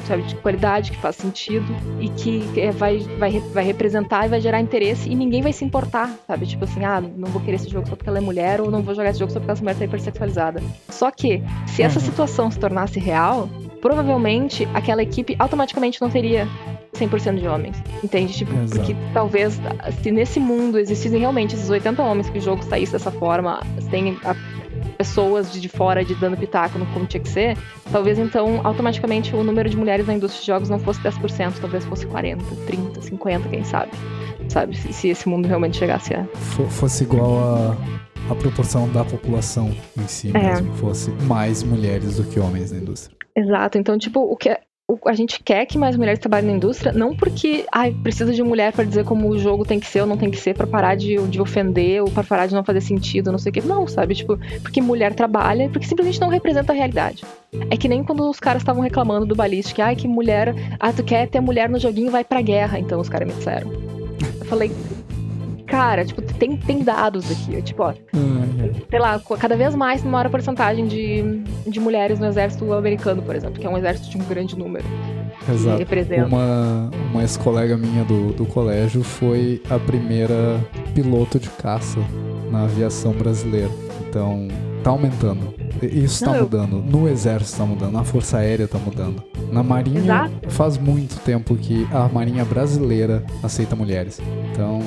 [0.06, 1.64] sabe, de qualidade, que faz sentido
[2.00, 5.64] e que é, vai, vai, vai representar e vai gerar interesse e ninguém vai se
[5.64, 6.46] importar, sabe?
[6.46, 8.82] Tipo assim, ah, não vou querer esse jogo só porque ela é mulher ou não
[8.82, 10.62] vou jogar esse jogo só porque essa mulher tá hipersexualizada.
[10.90, 12.04] Só que, se essa Uhum.
[12.04, 13.48] situação se tornasse real,
[13.84, 16.48] provavelmente aquela equipe automaticamente não teria
[16.94, 18.32] 100% de homens, entende?
[18.32, 18.76] Tipo, Exato.
[18.78, 19.60] porque talvez
[20.02, 23.60] se nesse mundo existissem realmente esses 80 homens que o jogo saísse dessa forma,
[23.90, 24.34] sem a-
[24.96, 27.58] pessoas de de fora de dando pitaco no como tinha que ser,
[27.92, 31.84] talvez então automaticamente o número de mulheres na indústria de jogos não fosse 10%, talvez
[31.84, 33.90] fosse 40, 30, 50, quem sabe.
[34.48, 36.24] Sabe, se, se esse mundo realmente chegasse a.
[36.34, 37.76] Fo- fosse igual a,
[38.30, 40.38] a proporção da população em si É.
[40.38, 40.72] mesmo.
[40.74, 43.13] Fosse mais mulheres do que homens na indústria.
[43.36, 43.78] Exato.
[43.78, 44.56] Então, tipo, o que
[44.86, 48.42] o- a gente quer que mais mulheres trabalhem na indústria, não porque ai, precisa de
[48.42, 50.66] mulher pra dizer como o jogo tem que ser ou não tem que ser, pra
[50.66, 53.62] parar de, de ofender ou pra parar de não fazer sentido, não sei o quê.
[53.64, 54.14] Não, sabe?
[54.14, 57.24] Tipo, porque mulher trabalha porque simplesmente não representa a realidade.
[57.70, 60.54] É que nem quando os caras estavam reclamando do Ballistic, ai, que mulher.
[60.78, 62.78] Ah, tu quer ter mulher no joguinho, vai pra guerra.
[62.78, 63.72] Então os caras me disseram.
[64.38, 64.70] Eu falei.
[65.66, 67.60] Cara, tipo, tem, tem dados aqui.
[67.62, 67.94] Tipo, ó,
[68.90, 73.34] sei lá, cada vez mais tem maior porcentagem de, de mulheres no exército americano, por
[73.34, 74.84] exemplo, que é um exército de um grande número.
[75.50, 75.78] Exato.
[75.78, 76.26] representa.
[76.26, 80.60] Uma, uma ex-colega minha do, do colégio foi a primeira
[80.94, 82.00] piloto de caça
[82.50, 83.70] na aviação brasileira.
[84.08, 84.48] Então,
[84.82, 85.52] tá aumentando.
[85.82, 86.76] Isso Não, tá eu- mudando.
[86.84, 89.22] No exército tá mudando, na força aérea tá mudando.
[89.52, 90.50] Na marinha Exato.
[90.50, 94.20] faz muito tempo que a marinha brasileira aceita mulheres.
[94.52, 94.80] Então,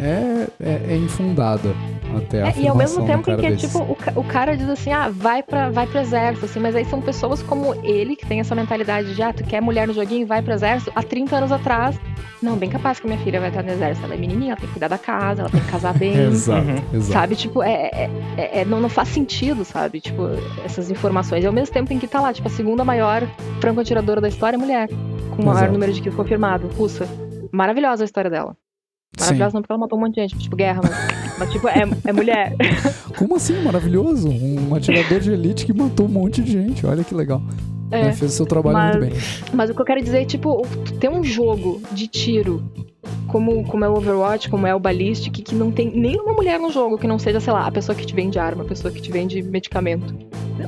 [0.00, 1.70] é, é, é infundada
[2.16, 4.92] até a É, e ao mesmo tempo que é tipo, o, o cara diz assim,
[4.92, 8.40] ah, vai pra, vai pro exército, assim, mas aí são pessoas como ele, que tem
[8.40, 11.52] essa mentalidade de, ah, tu quer mulher no joguinho, vai pro exército, há 30 anos
[11.52, 11.98] atrás.
[12.40, 14.04] Não, bem capaz que minha filha vai estar no exército.
[14.06, 16.14] Ela é menininha, ela tem que cuidar da casa, ela tem que casar bem.
[16.16, 16.74] Exato, Uhum.
[16.94, 17.12] exato.
[17.12, 20.00] Sabe, tipo, é, é- é- é- não, não faz sentido, sabe?
[20.00, 20.22] Tipo,
[20.64, 21.42] essas informações.
[21.42, 23.24] E ao mesmo tempo em que tá lá, tipo, a segunda maior
[23.60, 24.88] franco-atiradora da história é mulher.
[25.34, 25.72] Com o maior Exato.
[25.72, 27.08] número de kills confirmado, russa.
[27.50, 28.56] Maravilhosa a história dela.
[29.16, 29.24] Sim.
[29.24, 30.92] Maravilhosa não porque ela matou um monte de gente, tipo, guerra, mas,
[31.38, 32.54] mas tipo, é, é mulher.
[33.16, 33.60] Como assim?
[33.62, 34.28] Maravilhoso.
[34.28, 36.86] Um atirador de elite que matou um monte de gente.
[36.86, 37.42] Olha que legal.
[37.90, 39.20] É, fez o seu trabalho mas- muito bem.
[39.54, 40.66] Mas o que eu quero dizer é, tipo,
[41.00, 42.62] ter um jogo de tiro
[43.26, 46.70] como, como é o Overwatch, como é o Ballistic, que não tem nenhuma mulher no
[46.70, 49.00] jogo que não seja, sei lá, a pessoa que te vende arma, a pessoa que
[49.00, 50.14] te vende medicamento.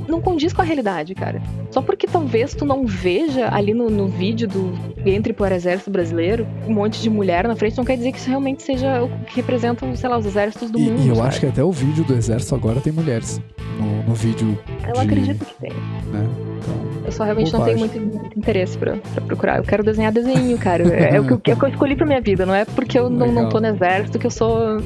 [0.09, 1.41] Não- condiz com a realidade, cara.
[1.71, 4.73] Só porque talvez tu não veja ali no, no vídeo do
[5.05, 8.19] Entre para o Exército Brasileiro um monte de mulher na frente, não quer dizer que
[8.19, 11.03] isso realmente seja o que representa, sei lá, os exércitos do E, mundo.
[11.03, 11.29] e eu sabe?
[11.29, 13.41] acho que até o vídeo do exército agora tem mulheres.
[13.79, 15.73] No, no vídeo, Eu de- acredito que tem.
[15.73, 16.29] né?
[16.59, 16.75] Então,
[17.07, 19.57] Eu só realmente não tenho muito, muito interesse pra, pra procurar.
[19.59, 20.83] Eu quero desenhar desenho, cara.
[20.95, 22.45] É, é o que, eu- é o que eu escolhi pra minha vida.
[22.45, 24.83] Não é porque eu não, não tô no exército que eu sou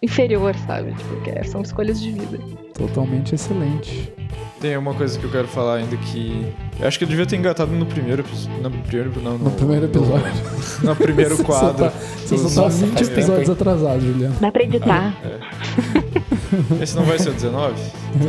[0.00, 0.92] inferior, sabe?
[0.92, 2.38] Tipo, que são escolhas de vida.
[2.74, 4.12] totalmente excelente.
[4.60, 6.46] Tem uma coisa que eu quero falar ainda que.
[6.80, 8.62] Eu acho que eu devia ter engatado no primeiro episódio.
[8.62, 10.32] No primeiro, não, no, no primeiro episódio.
[10.82, 11.92] No, no primeiro quadro.
[12.24, 14.36] Você só tá 20 episódios atrasados, Juliano.
[14.40, 15.14] Dá pra editar.
[15.22, 16.82] É.
[16.82, 17.74] Esse não vai ser o 19?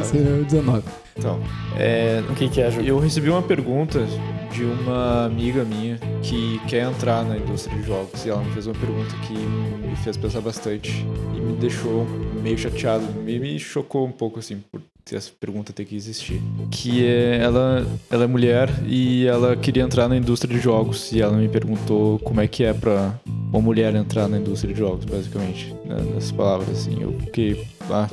[0.02, 0.84] Esse é o 19.
[1.18, 1.40] Então,
[1.78, 2.82] é, o que, que é, Ju?
[2.82, 4.06] Eu recebi uma pergunta
[4.52, 8.68] de uma amiga minha que quer entrar na indústria de jogos e ela me fez
[8.68, 11.06] uma pergunta que me fez pensar bastante
[11.36, 12.06] e me deixou
[12.42, 14.82] meio chateado, me, me chocou um pouco assim por
[15.16, 16.42] essa pergunta ter que existir.
[16.72, 21.22] Que é ela, ela é mulher e ela queria entrar na indústria de jogos e
[21.22, 25.06] ela me perguntou como é que é para uma mulher entrar na indústria de jogos,
[25.06, 27.02] basicamente, né, nessas palavras assim.
[27.02, 28.08] Eu fiquei ah,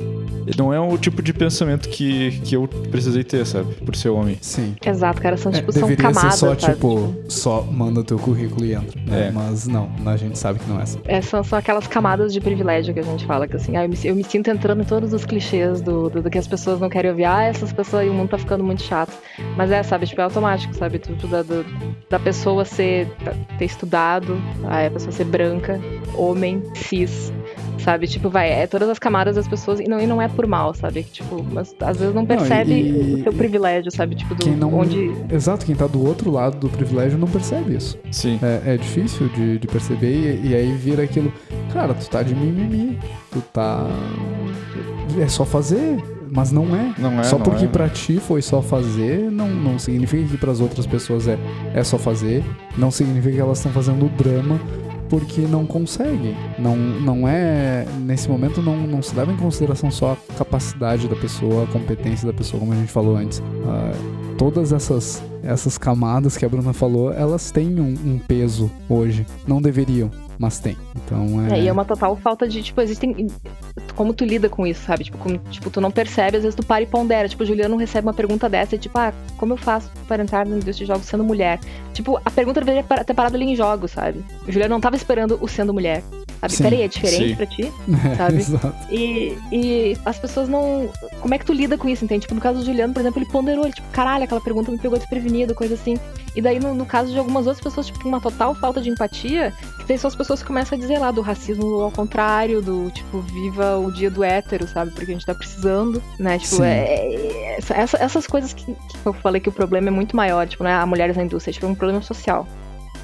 [0.57, 3.73] não é o tipo de pensamento que, que eu precisei ter, sabe?
[3.75, 4.37] Por ser homem.
[4.41, 4.75] Sim.
[4.85, 5.37] Exato, cara.
[5.37, 6.73] São, é, tipo, são deveria camadas, ser só, sabe?
[6.73, 8.99] tipo, só manda teu currículo e entra.
[9.01, 9.27] Né?
[9.27, 9.31] É.
[9.31, 10.99] Mas não, a gente sabe que não é assim.
[11.05, 13.89] É, são, são aquelas camadas de privilégio que a gente fala, que assim, ah, eu,
[13.89, 16.79] me, eu me sinto entrando em todos os clichês do, do, do que as pessoas
[16.85, 17.25] não querem ouvir.
[17.25, 19.11] Ah, essas pessoas aí, o mundo tá ficando muito chato.
[19.57, 20.99] Mas é, sabe, tipo, é automático, sabe?
[20.99, 21.65] Tudo da, do,
[22.09, 23.07] da pessoa ser,
[23.57, 25.79] ter estudado, a pessoa ser branca,
[26.13, 27.31] homem, cis,
[27.79, 28.07] sabe?
[28.07, 30.73] Tipo, vai, é todas as camadas das pessoas, e não, e não é por mal,
[30.73, 31.03] sabe?
[31.03, 34.15] Tipo, mas às vezes não percebe e- o seu privilégio, sabe?
[34.15, 34.73] Tipo, do, Quem não...
[34.73, 35.11] onde...
[35.31, 37.97] Exato, quem tá do outro lado do privilégio não percebe isso.
[38.11, 38.39] Sim.
[38.41, 41.31] É, é difícil de, de perceber e, e aí vira aquilo.
[41.73, 42.97] Cara, tu tá de mimimi.
[43.31, 43.85] Tu tá.
[45.21, 45.97] É só fazer.
[46.35, 46.93] Mas não é.
[46.99, 47.67] Não é, só não porque é.
[47.67, 51.39] pra ti foi só fazer, não, não significa que pras outras pessoas é,
[51.73, 52.43] é só fazer.
[52.77, 54.59] Não significa que elas estão fazendo drama
[55.09, 56.35] porque não conseguem.
[56.59, 57.85] Não, não é.
[58.01, 62.27] Nesse momento não, não se leva em consideração só a capacidade da pessoa, a competência
[62.27, 63.41] da pessoa, como a gente falou antes.
[63.65, 63.93] Ah,
[64.37, 69.25] todas essas, essas camadas que a Bruna falou, elas têm um, um peso hoje.
[69.47, 70.77] Não deveriam, mas tem.
[70.95, 71.59] Então é.
[71.59, 73.27] É, e é uma total falta de, tipo, existem.
[73.95, 75.03] Como tu lida com isso, sabe?
[75.05, 77.29] Tipo, como, tipo, tu não percebe, às vezes tu para e pondera.
[77.29, 80.55] Tipo, o Juliano recebe uma pergunta dessa tipo, ah, como eu faço para entrar na
[80.55, 81.59] indústria de jogos sendo mulher?
[81.93, 84.23] Tipo, a pergunta deveria ter parado ali em jogos, sabe?
[84.47, 86.03] O Juliano não tava esperando o sendo mulher.
[86.41, 86.53] Sabe?
[86.53, 87.71] Sim, Peraí, é diferente pra ti?
[88.11, 88.37] É, sabe?
[88.37, 88.75] Exato.
[88.91, 90.89] E, e as pessoas não.
[91.21, 92.21] Como é que tu lida com isso, entende?
[92.21, 94.77] Tipo, no caso do Juliano, por exemplo, ele ponderou, ele, tipo, caralho, aquela pergunta me
[94.77, 95.97] pegou desprevenido, coisa assim.
[96.35, 99.53] E daí, no, no caso de algumas outras pessoas, tipo, uma total falta de empatia,
[99.79, 102.91] que daí são as pessoas que começam a dizer lá do racismo ao contrário, do
[102.91, 104.91] tipo, viva o dia do hétero, sabe?
[104.91, 106.37] Porque a gente tá precisando, né?
[106.37, 108.75] Tipo, é, é- essa- essa- essas coisas que, que
[109.05, 111.53] eu falei que o problema é muito maior, tipo, não é a mulheres na indústria,
[111.53, 112.45] tipo, é um problema social.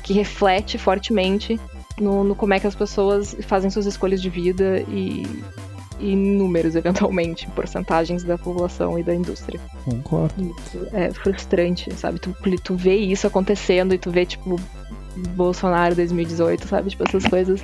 [0.03, 1.57] Que reflete fortemente
[1.99, 5.25] no, no como é que as pessoas fazem suas escolhas de vida e,
[5.99, 9.59] e números, eventualmente, porcentagens da população e da indústria.
[9.85, 10.55] Concordo.
[10.65, 12.19] Isso é frustrante, sabe?
[12.19, 12.33] Tu,
[12.63, 14.59] tu vê isso acontecendo e tu vê, tipo,
[15.35, 16.89] Bolsonaro 2018, sabe?
[16.89, 17.61] Tipo, essas coisas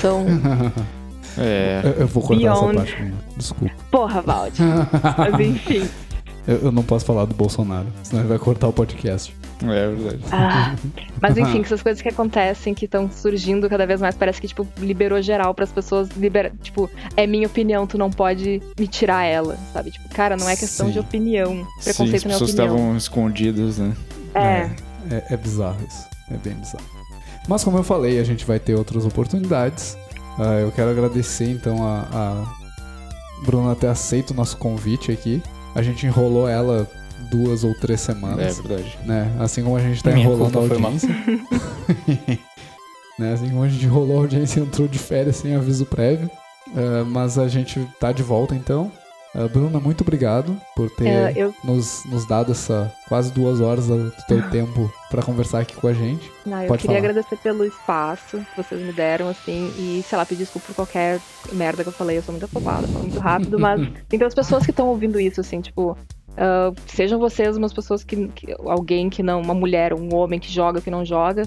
[0.00, 0.24] são.
[1.36, 1.80] É.
[1.82, 2.76] Eu, eu vou cortar essa Beyond.
[2.76, 2.94] parte.
[2.94, 3.14] Bruna.
[3.36, 3.74] Desculpa.
[3.90, 4.62] Porra, Valde.
[5.18, 5.88] Mas enfim.
[6.46, 9.34] Eu, eu não posso falar do Bolsonaro, senão ele vai cortar o podcast.
[9.72, 10.18] É verdade.
[10.32, 10.74] Ah,
[11.20, 14.66] mas enfim, essas coisas que acontecem, que estão surgindo cada vez mais, parece que, tipo,
[14.78, 16.52] liberou geral para as pessoas liberar.
[16.62, 19.90] Tipo, é minha opinião, tu não pode me tirar ela, sabe?
[19.90, 20.92] Tipo, cara, não é questão Sim.
[20.92, 21.54] de opinião.
[21.54, 22.74] Sim, as Preconceito não é pessoas opinião.
[22.76, 23.96] estavam escondidas, né?
[24.34, 24.70] É.
[25.10, 26.04] É, é bizarro isso.
[26.30, 26.84] É bem bizarro.
[27.46, 29.96] Mas como eu falei, a gente vai ter outras oportunidades.
[30.38, 35.42] Ah, eu quero agradecer então a, a Bruna ter aceito o nosso convite aqui.
[35.74, 36.88] A gente enrolou ela
[37.24, 38.58] duas ou três É semanas.
[38.58, 38.98] verdade.
[39.04, 39.30] né?
[39.38, 41.08] Assim como a gente tá Minha enrolando a audiência.
[43.18, 43.32] né?
[43.34, 46.30] Assim como a gente enrolou a audiência e entrou de férias sem aviso prévio.
[46.76, 48.90] Ah, mas a gente tá de volta então.
[49.34, 53.88] Ah, Bruna, muito obrigado por ter É, eu, nos, nos dado essa quase duas horas
[53.88, 56.30] do teu tempo pra conversar aqui com a gente.
[56.46, 57.10] não, eu Pode queria falar.
[57.10, 61.20] agradecer pelo espaço que vocês me deram, assim, e, sei lá, pedir desculpa por qualquer
[61.52, 62.18] merda que eu falei.
[62.18, 65.40] Eu sou muito afobada, falo muito rápido, mas tem as pessoas que estão ouvindo isso,
[65.40, 65.98] assim, tipo.
[66.36, 69.40] ah, sejam vocês umas pessoas que, que- Alguém que não.
[69.40, 71.42] Uma mulher, um homem que joga, que não joga.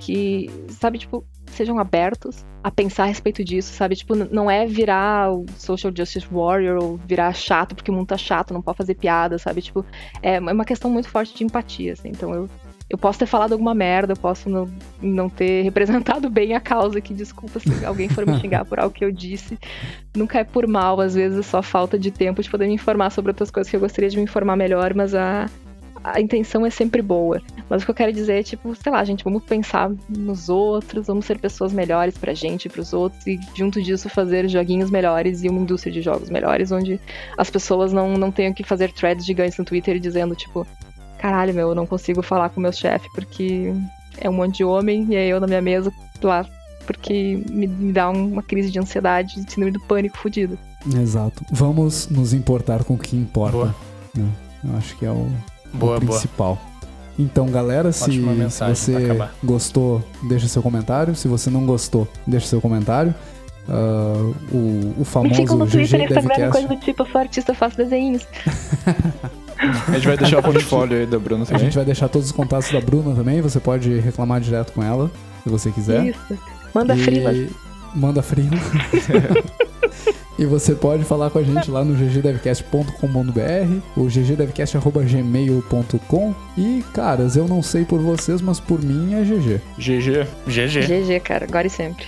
[0.00, 1.24] Que, sabe, tipo,
[1.58, 3.96] sejam abertos a pensar a respeito disso, sabe?
[3.96, 8.16] Tipo, não é virar o social justice warrior ou virar chato porque o mundo tá
[8.16, 9.60] chato, não pode fazer piada, sabe?
[9.60, 9.84] Tipo,
[10.22, 12.08] é uma questão muito forte de empatia, assim.
[12.08, 12.48] Então eu,
[12.88, 14.68] eu posso ter falado alguma merda, eu posso não,
[15.00, 18.94] não ter representado bem a causa, que desculpa se alguém for me xingar por algo
[18.94, 19.58] que eu disse.
[20.16, 23.10] Nunca é por mal, às vezes é só falta de tempo de poder me informar
[23.10, 25.48] sobre outras coisas que eu gostaria de me informar melhor, mas a,
[26.02, 27.40] a intenção é sempre boa.
[27.68, 31.06] Mas o que eu quero dizer é, tipo, sei lá, gente, vamos pensar nos outros,
[31.06, 35.42] vamos ser pessoas melhores pra gente e pros outros, e junto disso fazer joguinhos melhores
[35.42, 37.00] e uma indústria de jogos melhores, onde
[37.36, 40.66] as pessoas não, não tenham que fazer threads gigantes no Twitter dizendo, tipo,
[41.18, 43.72] caralho, meu, eu não consigo falar com o meu chefe porque
[44.18, 45.92] é um monte de homem, e aí eu na minha mesa
[46.22, 46.46] lá,
[46.86, 50.58] porque me, me dá uma crise de ansiedade, de síndrome do pânico fudido.
[50.96, 51.44] Exato.
[51.50, 53.52] Vamos nos importar com o que importa.
[53.56, 53.74] Boa.
[54.14, 54.28] né?
[54.64, 55.30] Eu acho que é o,
[55.72, 56.12] Boa, o boa.
[56.12, 56.58] principal.
[57.18, 61.16] Então, galera, se, você gostou, deixa seu comentário.
[61.16, 63.12] Se você não gostou, deixa seu comentário.
[63.68, 67.20] Ah, o, o Me famoso sigam no Twitter e Instagram, coisa do tipo, eu sou
[67.20, 68.26] artista, faço desenhos.
[69.58, 71.64] A gente vai deixar o portfólio aí da Bruna A também.
[71.64, 73.40] gente vai deixar todos os contatos da Bruna também.
[73.40, 75.10] Você pode reclamar direto com ela,
[75.42, 76.06] se você quiser.
[76.06, 76.38] Isso.
[76.72, 77.50] Manda E- frilas.
[77.94, 78.50] Manda frila.
[80.38, 86.34] e você pode falar com a gente lá no ggdevcast.com.br, o ggdevcast.gmail.com.
[86.56, 89.60] E, caras, eu não sei por vocês, mas por mim é GG.
[89.78, 90.26] GG.
[90.46, 90.86] GG.
[90.86, 92.06] GG, cara, agora e sempre.